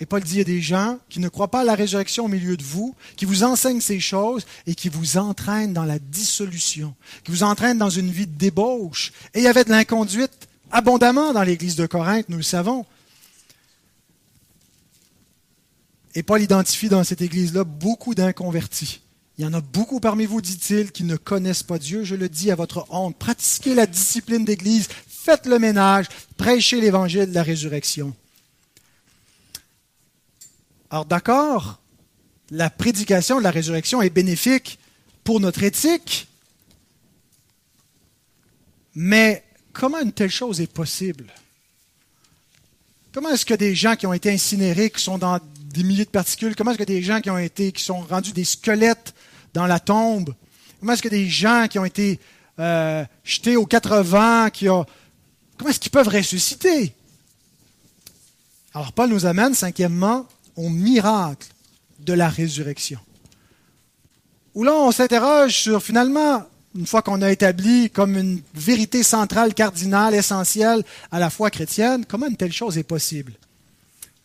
[0.00, 2.56] Et Paul dit, il des gens qui ne croient pas à la résurrection au milieu
[2.56, 7.30] de vous, qui vous enseignent ces choses et qui vous entraînent dans la dissolution, qui
[7.30, 9.12] vous entraînent dans une vie de débauche.
[9.32, 10.45] Et il y avait de l'inconduite
[10.76, 12.84] abondamment dans l'église de Corinthe, nous le savons.
[16.14, 19.00] Et Paul identifie dans cette église-là beaucoup d'inconvertis.
[19.38, 22.04] Il y en a beaucoup parmi vous, dit-il, qui ne connaissent pas Dieu.
[22.04, 23.16] Je le dis à votre honte.
[23.16, 28.14] Pratiquez la discipline d'église, faites le ménage, prêchez l'évangile de la résurrection.
[30.90, 31.80] Alors d'accord,
[32.50, 34.78] la prédication de la résurrection est bénéfique
[35.24, 36.28] pour notre éthique,
[38.94, 39.42] mais
[39.76, 41.26] comment une telle chose est possible?
[43.12, 45.38] Comment est-ce que des gens qui ont été incinérés, qui sont dans
[45.72, 48.32] des milliers de particules, comment est-ce que des gens qui ont été, qui sont rendus
[48.32, 49.14] des squelettes
[49.54, 50.34] dans la tombe,
[50.80, 52.18] comment est-ce que des gens qui ont été
[52.58, 54.86] euh, jetés aux quatre vents, qui ont,
[55.56, 56.94] comment est-ce qu'ils peuvent ressusciter?
[58.74, 61.48] Alors Paul nous amène, cinquièmement, au miracle
[61.98, 63.00] de la résurrection.
[64.54, 66.46] Où là, on s'interroge sur finalement,
[66.76, 72.04] une fois qu'on a établi comme une vérité centrale, cardinale, essentielle à la foi chrétienne,
[72.06, 73.32] comment une telle chose est possible?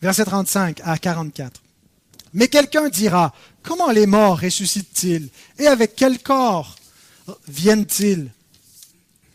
[0.00, 1.62] Verset 35 à 44.
[2.34, 5.28] Mais quelqu'un dira, comment les morts ressuscitent-ils?
[5.58, 6.76] Et avec quel corps
[7.48, 8.30] viennent-ils?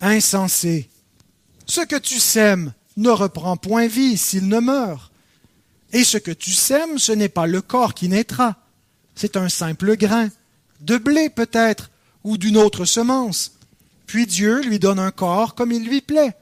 [0.02, 0.90] Insensé.
[1.66, 5.12] Ce que tu sèmes ne reprend point vie s'il ne meurt.
[5.94, 8.56] Et ce que tu sèmes, ce n'est pas le corps qui naîtra,
[9.16, 10.30] c'est un simple grain,
[10.82, 11.90] de blé peut-être,
[12.28, 13.54] ou d'une autre semence.
[14.06, 16.36] Puis Dieu lui donne un corps comme il lui plaît,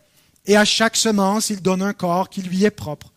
[0.47, 3.11] et à chaque semence il donne un corps qui lui est propre.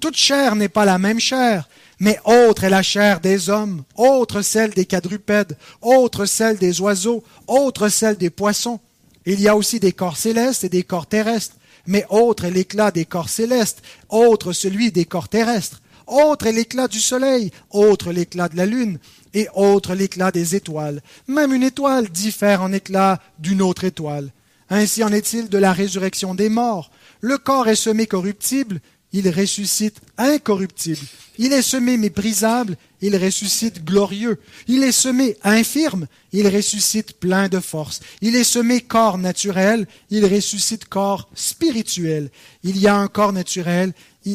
[0.00, 1.68] Toute chair n'est pas la même chair,
[1.98, 7.24] mais autre est la chair des hommes, autre celle des quadrupèdes, autre celle des oiseaux,
[7.48, 8.78] autre celle des poissons.
[9.26, 11.56] Il y a aussi des corps célestes et des corps terrestres,
[11.88, 16.88] mais autre est l'éclat des corps célestes, autre celui des corps terrestres, autre est l'éclat
[16.88, 18.98] du soleil, autre l'éclat de la lune,
[19.34, 21.00] et autre l'éclat des étoiles.
[21.26, 24.30] Même une étoile diffère en éclat d'une autre étoile.
[24.70, 26.90] Ainsi en est-il de la résurrection des morts.
[27.20, 28.80] Le corps est semé corruptible,
[29.12, 31.02] il ressuscite incorruptible.
[31.38, 34.40] Il est semé méprisable, il ressuscite glorieux.
[34.68, 38.00] Il est semé infirme, il ressuscite plein de force.
[38.22, 42.30] Il est semé corps naturel, il ressuscite corps spirituel.
[42.64, 43.92] Il y a un corps naturel,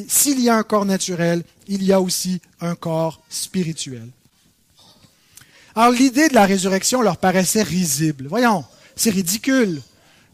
[0.07, 4.07] s'il y a un corps naturel, il y a aussi un corps spirituel.
[5.75, 8.27] Alors l'idée de la résurrection leur paraissait risible.
[8.27, 8.65] Voyons,
[8.95, 9.81] c'est ridicule.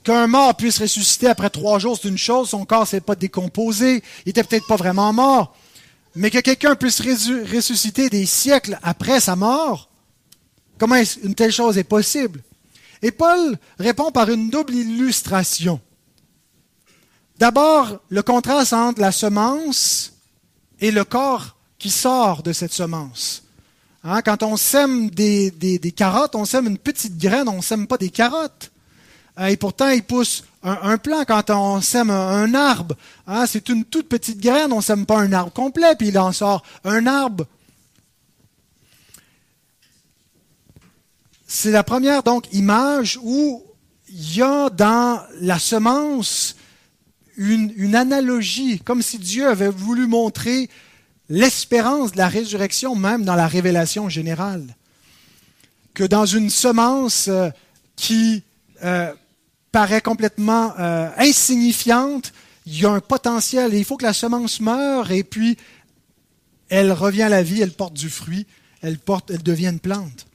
[0.04, 4.04] Qu'un mort puisse ressusciter après trois jours, c'est une chose, son corps s'est pas décomposé,
[4.26, 5.56] il était peut-être pas vraiment mort.
[6.16, 9.90] Mais que quelqu'un puisse ressusciter des siècles après sa mort,
[10.78, 12.42] comment une telle chose est possible?
[13.02, 15.82] Et Paul répond par une double illustration.
[17.38, 20.13] D'abord, le contraste entre la semence
[20.84, 23.44] et le corps qui sort de cette semence.
[24.04, 27.98] Hein, quand on sème des, carottes, on sème une petite graine, on ne sème pas
[27.98, 28.70] des carottes.
[29.40, 32.98] Euh, et pourtant, il pousse un, plant quand on sème un, arbre.
[33.28, 36.20] Hein, c'est une toute petite graine, on ne sème pas un arbre complet, puis il
[36.20, 37.48] en sort un arbre.
[41.48, 43.64] C'est la première donc image où
[44.10, 46.58] il y a dans la semence
[47.38, 50.70] une, analogie, comme si Dieu avait voulu montrer
[51.30, 54.76] l'espérance de la résurrection même dans la révélation générale.
[55.94, 57.50] Que dans une semence euh,
[57.96, 58.44] qui
[58.84, 59.14] euh,
[59.72, 62.34] paraît complètement euh, insignifiante,
[62.66, 65.58] il y a un potentiel et il faut que la semence meure et puis
[66.70, 68.48] elle revient à la vie, elle porte du fruit,
[68.82, 70.26] elle, porte, elle devient une plante.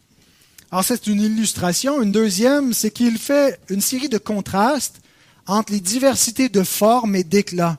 [0.70, 2.03] Alors c'est une illustration.
[2.03, 5.01] Une deuxième, c'est qu'il fait une série de contrastes
[5.49, 7.78] entre les diversités de formes et d'éclats.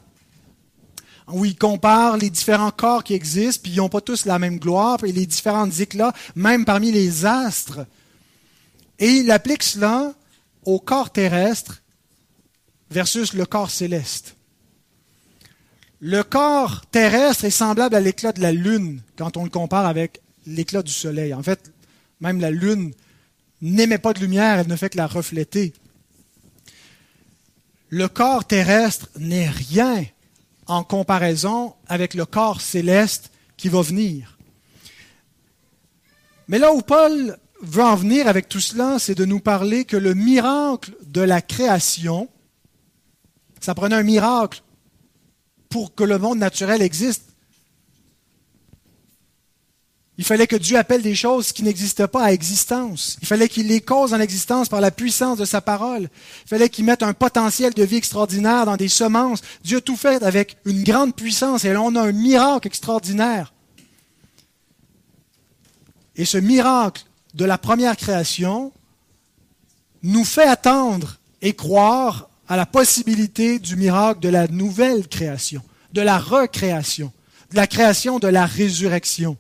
[1.28, 4.58] Où il compare les différents corps qui existent, puis ils n'ont pas tous la même
[4.58, 7.86] gloire, et les différents éclats, même parmi les astres.
[8.98, 10.14] Et il applique cela
[10.66, 11.82] au corps terrestre
[12.90, 14.36] versus le corps céleste.
[16.02, 20.22] Le corps terrestre est semblable à l'éclat de la Lune quand on le compare avec
[20.48, 21.34] l'éclat du Soleil.
[21.34, 21.72] En fait,
[22.22, 22.94] même la Lune
[23.62, 25.74] n'émet pas de lumière, elle ne fait que la refléter.
[27.90, 30.06] Le corps terrestre n'est rien
[30.68, 34.38] en comparaison avec le corps céleste qui va venir.
[36.48, 39.98] Mais là où Paul veut en venir avec tout cela, c'est de nous parler que
[39.98, 42.30] le miracle de la création,
[43.60, 44.64] ça prenait un miracle
[45.70, 47.29] pour que le monde naturel existe.
[50.20, 53.18] Il fallait que Dieu appelle des choses qui n'existaient pas à existence.
[53.22, 56.10] Il fallait qu'il les cause en existence par la puissance de sa parole.
[56.44, 59.40] Il fallait qu'il mette un potentiel de vie extraordinaire dans des semences.
[59.64, 63.54] Dieu a tout fait avec une grande puissance et là on a un miracle extraordinaire.
[66.18, 68.74] Et ce miracle de la première création
[70.04, 75.64] nous fait attendre et croire à la possibilité du miracle de la nouvelle création,
[75.94, 77.14] de la recréation,
[77.52, 79.38] de la création de la résurrection.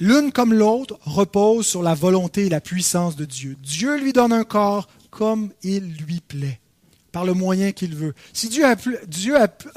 [0.00, 3.56] L'une comme l'autre repose sur la volonté et la puissance de Dieu.
[3.62, 6.58] Dieu lui donne un corps comme il lui plaît,
[7.12, 8.14] par le moyen qu'il veut.
[8.32, 8.76] Si Dieu a,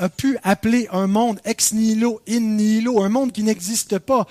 [0.10, 4.26] pu appeler un monde ex nihilo, in nihilo, un monde qui n'existe pas,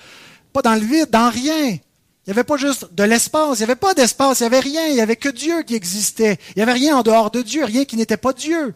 [0.51, 1.69] pas dans le vide, dans rien.
[1.69, 4.59] Il n'y avait pas juste de l'espace, il n'y avait pas d'espace, il n'y avait
[4.59, 6.37] rien, il n'y avait que Dieu qui existait.
[6.49, 8.75] Il n'y avait rien en dehors de Dieu, rien qui n'était pas Dieu.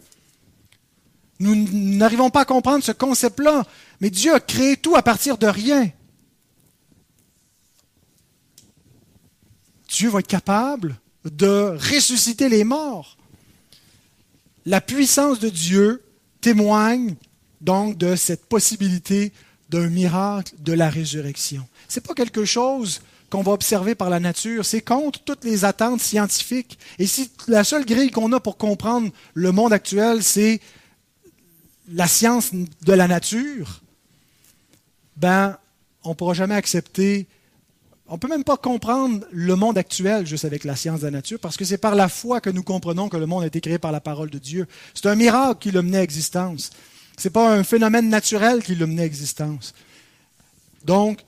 [1.41, 3.66] Nous n'arrivons pas à comprendre ce concept-là,
[3.99, 5.89] mais Dieu a créé tout à partir de rien.
[9.92, 13.18] Dieu va être capable de ressusciter les morts.
[14.66, 16.04] La puissance de Dieu
[16.39, 17.16] témoigne
[17.60, 19.32] donc de cette possibilité
[19.70, 21.68] d'un miracle de la résurrection.
[21.88, 25.64] Ce n'est pas quelque chose qu'on va observer par la nature, c'est contre toutes les
[25.64, 26.78] attentes scientifiques.
[27.00, 30.60] Et si la seule grille qu'on a pour comprendre le monde actuel, c'est
[31.94, 33.82] la science de la nature,
[35.16, 35.58] ben,
[36.04, 37.28] on ne pourra jamais accepter,
[38.12, 41.12] on ne peut même pas comprendre le monde actuel juste avec la science de la
[41.12, 43.62] nature, parce que c'est par la foi que nous comprenons que le monde a été
[43.62, 44.68] créé par la parole de Dieu.
[44.93, 46.72] C'est un miracle qui l'a mené à existence.
[47.18, 49.74] Ce n'est pas un phénomène naturel qui l'a mené à existence.
[50.84, 51.22] Donc,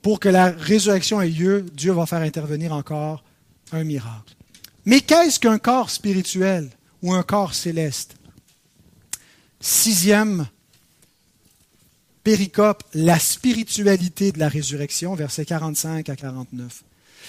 [0.00, 3.24] pour que la résurrection ait lieu, Dieu va faire intervenir encore
[3.72, 4.36] un miracle.
[4.86, 6.70] Mais qu'est-ce qu'un corps spirituel
[7.02, 8.14] ou un corps céleste?
[9.58, 10.46] Sixième
[12.22, 16.82] péricope, la spiritualité de la résurrection, versets 45 à 49.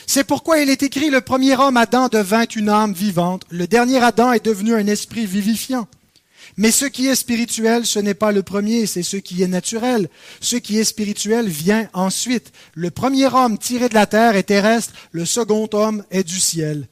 [0.07, 4.03] C'est pourquoi il est écrit, le premier homme Adam devint une âme vivante, le dernier
[4.03, 5.87] Adam est devenu un esprit vivifiant.
[6.57, 10.09] Mais ce qui est spirituel, ce n'est pas le premier, c'est ce qui est naturel.
[10.39, 12.51] Ce qui est spirituel vient ensuite.
[12.75, 16.87] Le premier homme tiré de la terre est terrestre, le second homme est du ciel.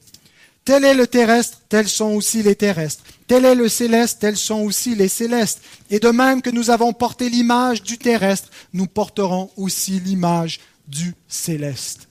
[0.64, 3.04] Tel est le terrestre, tels sont aussi les terrestres.
[3.28, 5.62] Tel est le céleste, tels sont aussi les célestes.
[5.90, 11.16] Et de même que nous avons porté l'image du terrestre, nous porterons aussi l'image du
[11.28, 12.08] céleste.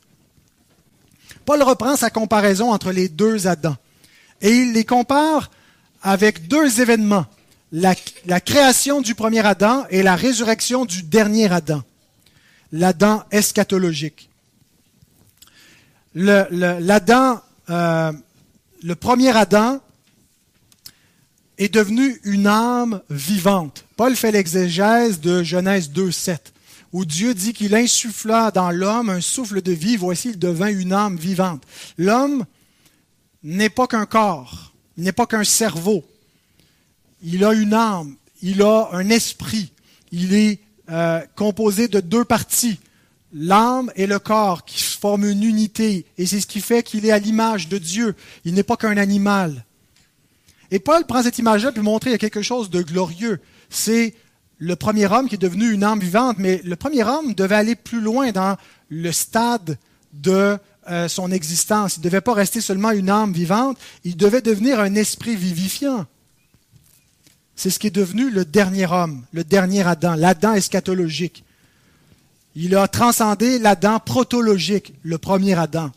[1.44, 3.76] Paul reprend sa comparaison entre les deux Adams.
[4.40, 5.50] Et il les compare
[6.02, 7.26] avec deux événements,
[7.72, 7.94] la,
[8.40, 11.82] création du premier Adam et la résurrection du dernier Adam,
[12.72, 14.30] l'Adam eschatologique.
[16.14, 18.12] L'Adam, euh,
[18.82, 19.80] le premier Adam
[21.58, 23.84] est devenu une âme vivante.
[23.96, 26.38] Paul fait l'exégèse de Genèse 2.7,
[26.92, 30.92] où Dieu dit qu'il insuffla dans l'homme un souffle de vie, voici, il devint une
[30.92, 31.62] âme vivante.
[31.98, 32.44] L'homme
[33.42, 36.04] n'est pas qu'un corps, il n'est pas qu'un cerveau.
[37.22, 39.72] Il a une âme, il a un esprit.
[40.12, 40.60] Il est
[40.90, 42.80] euh, composé de deux parties,
[43.34, 46.06] l'âme et le corps, qui forment une unité.
[46.18, 48.14] Et c'est ce qui fait qu'il est à l'image de Dieu.
[48.44, 49.64] Il n'est pas qu'un animal.
[50.70, 53.40] Et Paul prend cette image-là pour montrer qu'il y a quelque chose de glorieux.
[53.70, 54.14] C'est
[54.58, 57.74] le premier homme qui est devenu une âme vivante, mais le premier homme devait aller
[57.74, 58.56] plus loin dans
[58.88, 59.78] le stade
[60.12, 61.96] de euh, son existence.
[61.96, 66.06] Il ne devait pas rester seulement une âme vivante, il devait devenir un esprit vivifiant.
[67.56, 71.44] C'est ce qui est devenu le dernier homme, le dernier Adam, l'Adam eschatologique.
[72.54, 75.92] Il a transcendé l'Adam protologique, le premier Adam.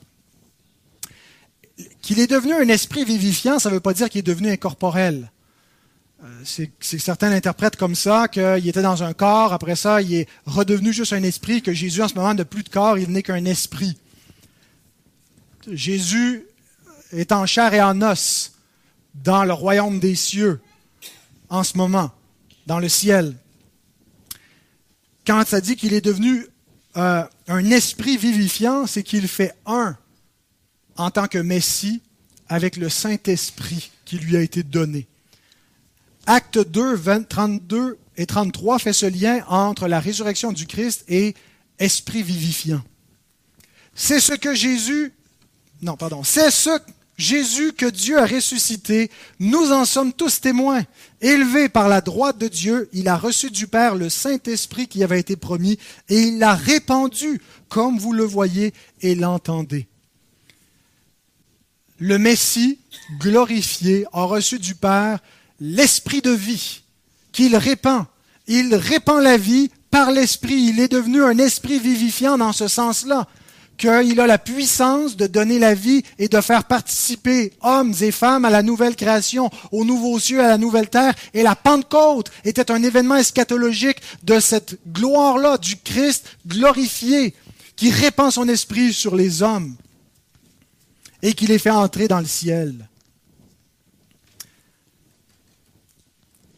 [2.01, 5.31] Qu'il est devenu un esprit vivifiant, ça ne veut pas dire qu'il est devenu incorporel.
[6.23, 10.27] Euh, c'est, certains l'interprètent comme ça, qu'il était dans un corps, après ça, il est
[10.45, 13.23] redevenu juste un esprit, que Jésus en ce moment n'a plus de corps, il n'est
[13.23, 13.97] qu'un esprit.
[15.69, 16.45] Jésus
[17.11, 18.53] est en chair et en os
[19.15, 20.61] dans le royaume des cieux
[21.49, 22.11] en ce moment,
[22.67, 23.35] dans le ciel.
[25.25, 26.45] Quand ça dit qu'il est devenu
[26.97, 29.97] euh, un esprit vivifiant, c'est qu'il fait un
[30.95, 32.01] en tant que Messie
[32.47, 35.07] avec le Saint-Esprit qui lui a été donné.
[36.25, 41.35] Acte 2, 32 et 33 fait ce lien entre la résurrection du Christ et
[41.79, 42.83] esprit vivifiant.
[43.95, 45.13] C'est ce que Jésus
[45.83, 46.79] non, pardon, c'est ce
[47.23, 49.09] Jésus que Dieu a ressuscité,
[49.39, 50.83] nous en sommes tous témoins.
[51.21, 55.21] Élevé par la droite de Dieu, il a reçu du Père le Saint-Esprit qui avait
[55.21, 59.87] été promis et il l'a répandu, comme vous le voyez et l'entendez.
[61.97, 62.79] Le Messie,
[63.21, 65.19] glorifié, a reçu du Père
[65.61, 66.81] l'Esprit de vie
[67.31, 68.05] qu'il répand.
[68.47, 70.55] Il répand la vie par l'Esprit.
[70.55, 73.29] Il est devenu un esprit vivifiant dans ce sens-là
[73.77, 78.45] qu'il a la puissance de donner la vie et de faire participer hommes et femmes
[78.45, 81.13] à la nouvelle création, aux nouveaux cieux, à la nouvelle terre.
[81.33, 87.33] Et la Pentecôte était un événement eschatologique de cette gloire-là, du Christ glorifié,
[87.75, 89.75] qui répand son esprit sur les hommes
[91.21, 92.87] et qui les fait entrer dans le ciel.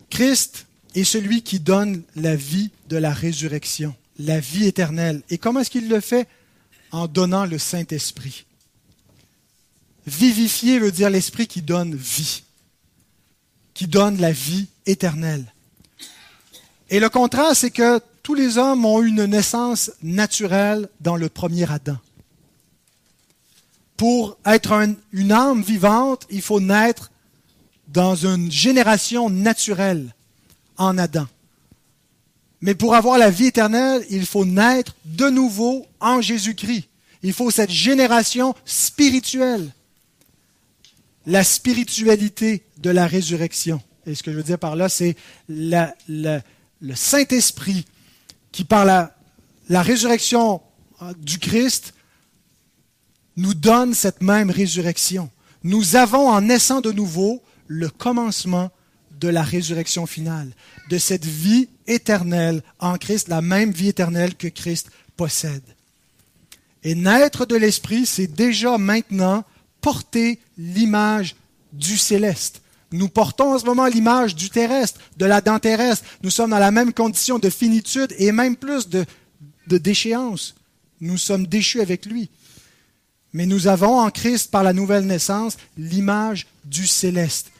[0.09, 5.21] Christ est celui qui donne la vie de la résurrection, la vie éternelle.
[5.29, 6.27] Et comment est-ce qu'il le fait?
[6.95, 8.45] En donnant le Saint-Esprit.
[10.07, 12.43] Vivifier veut dire l'Esprit qui donne vie,
[13.73, 15.53] qui donne la vie éternelle.
[16.89, 21.69] Et le contraste, c'est que tous les hommes ont une naissance naturelle dans le premier
[21.69, 21.97] Adam.
[23.97, 27.11] Pour être une âme vivante, il faut naître
[27.87, 30.15] dans une génération naturelle
[30.77, 31.27] en Adam.
[32.61, 36.87] Mais pour avoir la vie éternelle, il faut naître de nouveau en Jésus-Christ.
[37.23, 39.71] Il faut cette génération spirituelle.
[41.25, 43.81] La spiritualité de la résurrection.
[44.05, 45.15] Et ce que je veux dire par là, c'est
[45.49, 46.41] le
[46.93, 47.85] Saint-Esprit
[48.51, 49.15] qui, par la,
[49.69, 50.61] la résurrection
[51.01, 51.93] euh, du Christ,
[53.37, 55.29] nous donne cette même résurrection.
[55.63, 58.71] Nous avons, en naissant de nouveau, le commencement
[59.19, 60.51] de la résurrection finale,
[60.89, 65.63] de cette vie éternelle en Christ, la même vie éternelle que Christ possède.
[66.83, 69.43] Et naître de l'Esprit, c'est déjà maintenant
[69.81, 71.35] porter l'image
[71.73, 72.61] du céleste.
[72.91, 76.05] Nous portons en ce moment l'image du terrestre, de l'Adam terrestre.
[76.21, 79.05] Nous sommes dans la même condition de finitude et même plus de,
[79.67, 80.55] de déchéance.
[81.01, 82.29] Nous sommes déchus avec lui.
[83.33, 87.51] Mais nous avons en Christ, par la nouvelle naissance, l'image du céleste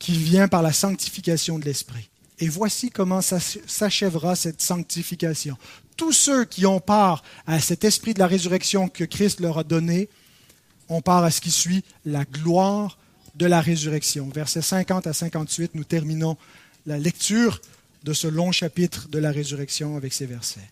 [0.00, 2.08] qui vient par la sanctification de l'Esprit.
[2.40, 5.56] Et voici comment s'achèvera cette sanctification.
[5.96, 9.64] Tous ceux qui ont part à cet esprit de la résurrection que Christ leur a
[9.64, 10.08] donné,
[10.88, 12.98] ont part à ce qui suit, la gloire
[13.36, 14.28] de la résurrection.
[14.28, 16.36] Versets 50 à 58, nous terminons
[16.86, 17.60] la lecture
[18.02, 20.68] de ce long chapitre de la résurrection avec ces versets.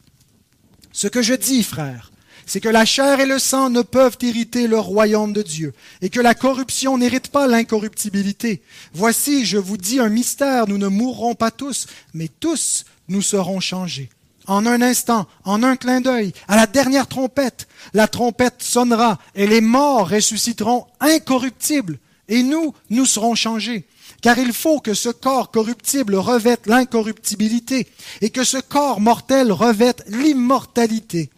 [0.93, 2.11] Ce que je dis, frères,
[2.49, 6.09] c'est que la chair et le sang ne peuvent hériter le royaume de Dieu, et
[6.09, 8.63] que la corruption n'hérite pas l'incorruptibilité.
[8.95, 13.61] Voici, je vous dis un mystère, nous ne mourrons pas tous, mais tous nous serons
[13.61, 14.09] changés.
[14.47, 19.47] En un instant, en un clin d'œil, à la dernière trompette, la trompette sonnera, et
[19.47, 23.85] les morts ressusciteront incorruptibles, et nous, nous serons changés.
[24.23, 27.89] Car il faut que ce corps corruptible revête l'incorruptibilité,
[28.23, 31.29] et que ce corps mortel revête l'immortalité.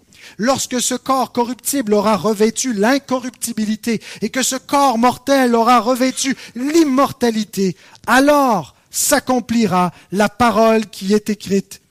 [0.43, 7.77] Lorsque ce corps corruptible aura revêtu l'incorruptibilité et que ce corps mortel aura revêtu l'immortalité,
[8.07, 11.83] alors s'accomplira la parole qui est écrite.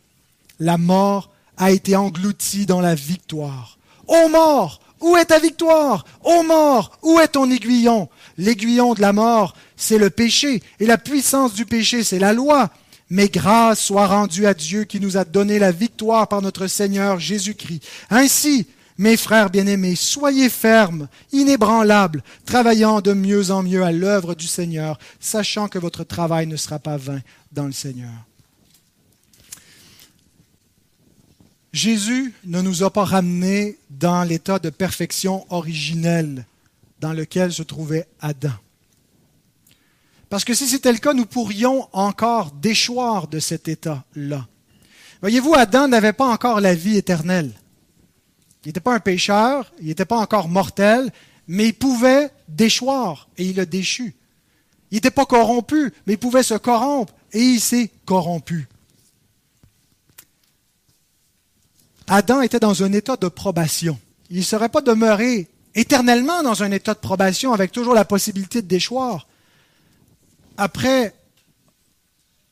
[0.59, 3.77] La mort a été engloutie dans la victoire.
[4.07, 6.03] Ô mort, où est ta victoire?
[6.23, 8.09] Ô mort, où est ton aiguillon?
[8.39, 12.71] L'aiguillon de la mort, c'est le péché, et la puissance du péché, c'est la loi.
[13.09, 17.19] Mais grâce soit rendue à Dieu qui nous a donné la victoire par notre Seigneur
[17.19, 17.83] Jésus-Christ.
[18.09, 18.67] Ainsi,
[18.99, 24.99] mes frères bien-aimés, soyez fermes, inébranlables, travaillant de mieux en mieux à l'œuvre du Seigneur,
[25.19, 28.11] sachant que votre travail ne sera pas vain dans le Seigneur.
[31.71, 36.45] Jésus ne nous a pas ramenés dans l'état de perfection originel
[36.99, 38.51] dans lequel se trouvait Adam.
[40.29, 44.47] Parce que si c'était le cas, nous pourrions encore déchoir de cet état-là.
[45.21, 47.51] Voyez-vous, Adam n'avait pas encore la vie éternelle.
[48.63, 51.11] Il n'était pas un pécheur, il n'était pas encore mortel,
[51.47, 54.15] mais il pouvait déchoir et il a déchu.
[54.91, 58.67] Il n'était pas corrompu, mais il pouvait se corrompre et il s'est corrompu.
[62.07, 63.99] Adam était dans un état de probation.
[64.29, 68.61] Il ne serait pas demeuré éternellement dans un état de probation avec toujours la possibilité
[68.61, 69.27] de déchoir
[70.59, 71.13] après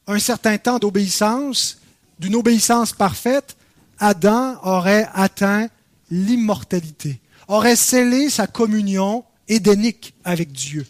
[0.07, 1.79] un certain temps d'obéissance,
[2.19, 3.57] d'une obéissance parfaite,
[3.99, 5.67] Adam aurait atteint
[6.09, 10.87] l'immortalité, aurait scellé sa communion édénique avec Dieu,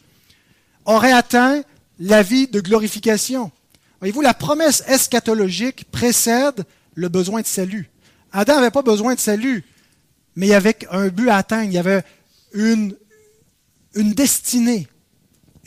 [0.86, 1.63] aurait atteint
[1.99, 3.51] la vie de glorification.
[3.99, 7.89] Voyez-vous, la promesse eschatologique précède le besoin de salut.
[8.32, 9.63] Adam n'avait pas besoin de salut,
[10.36, 12.03] mais il y avait un but à atteindre, il y avait
[12.53, 12.95] une,
[13.95, 14.88] une destinée.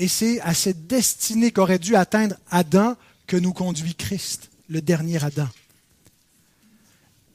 [0.01, 2.97] Et c'est à cette destinée qu'aurait dû atteindre Adam
[3.27, 5.47] que nous conduit Christ, le dernier Adam.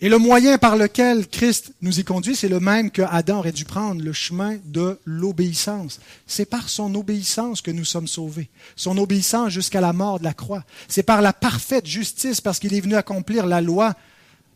[0.01, 3.51] Et le moyen par lequel Christ nous y conduit, c'est le même que Adam aurait
[3.51, 5.99] dû prendre, le chemin de l'obéissance.
[6.25, 8.49] C'est par son obéissance que nous sommes sauvés.
[8.75, 10.65] Son obéissance jusqu'à la mort de la croix.
[10.87, 13.93] C'est par la parfaite justice, parce qu'il est venu accomplir la loi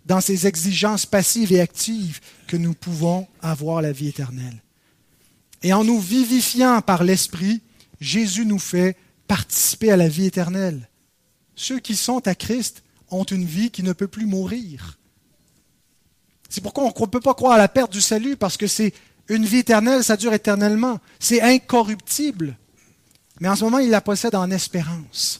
[0.07, 4.63] dans ses exigences passives et actives, que nous pouvons avoir la vie éternelle.
[5.61, 7.61] Et en nous vivifiant par l'Esprit,
[7.99, 8.95] Jésus nous fait
[9.27, 10.89] participer à la vie éternelle.
[11.55, 14.97] Ceux qui sont à Christ ont une vie qui ne peut plus mourir.
[16.49, 18.93] C'est pourquoi on ne peut pas croire à la perte du salut, parce que c'est
[19.27, 20.99] une vie éternelle, ça dure éternellement.
[21.19, 22.57] C'est incorruptible.
[23.39, 25.39] Mais en ce moment, il la possède en espérance.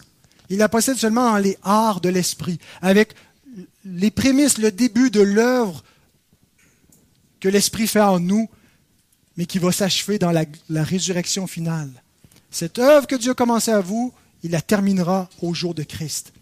[0.49, 3.14] Il la possède seulement dans les arts de l'esprit, avec
[3.86, 5.84] les prémices, le début de l'œuvre
[7.39, 8.49] que l'esprit fait en nous,
[9.38, 12.03] mais qui va s'achever dans la, la résurrection finale.
[12.52, 16.34] Cette œuvre que Dieu a commencée à vous, il la terminera au jour de Christ.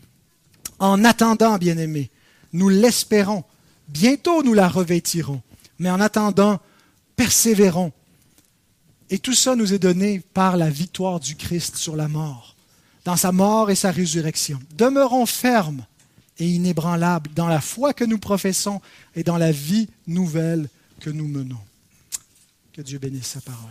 [0.79, 2.11] En attendant, bien-aimés,
[2.53, 3.43] nous l'espérons.
[3.87, 5.41] Bientôt nous la revêtirons.
[5.79, 6.59] Mais en attendant,
[7.15, 7.91] persévérons.
[9.09, 12.55] Et tout ça nous est donné par la victoire du Christ sur la mort,
[13.05, 14.59] dans sa mort et sa résurrection.
[14.75, 15.85] Demeurons fermes
[16.39, 18.81] et inébranlables dans la foi que nous professons
[19.15, 21.57] et dans la vie nouvelle que nous menons.
[22.73, 23.69] Que Dieu bénisse sa parole.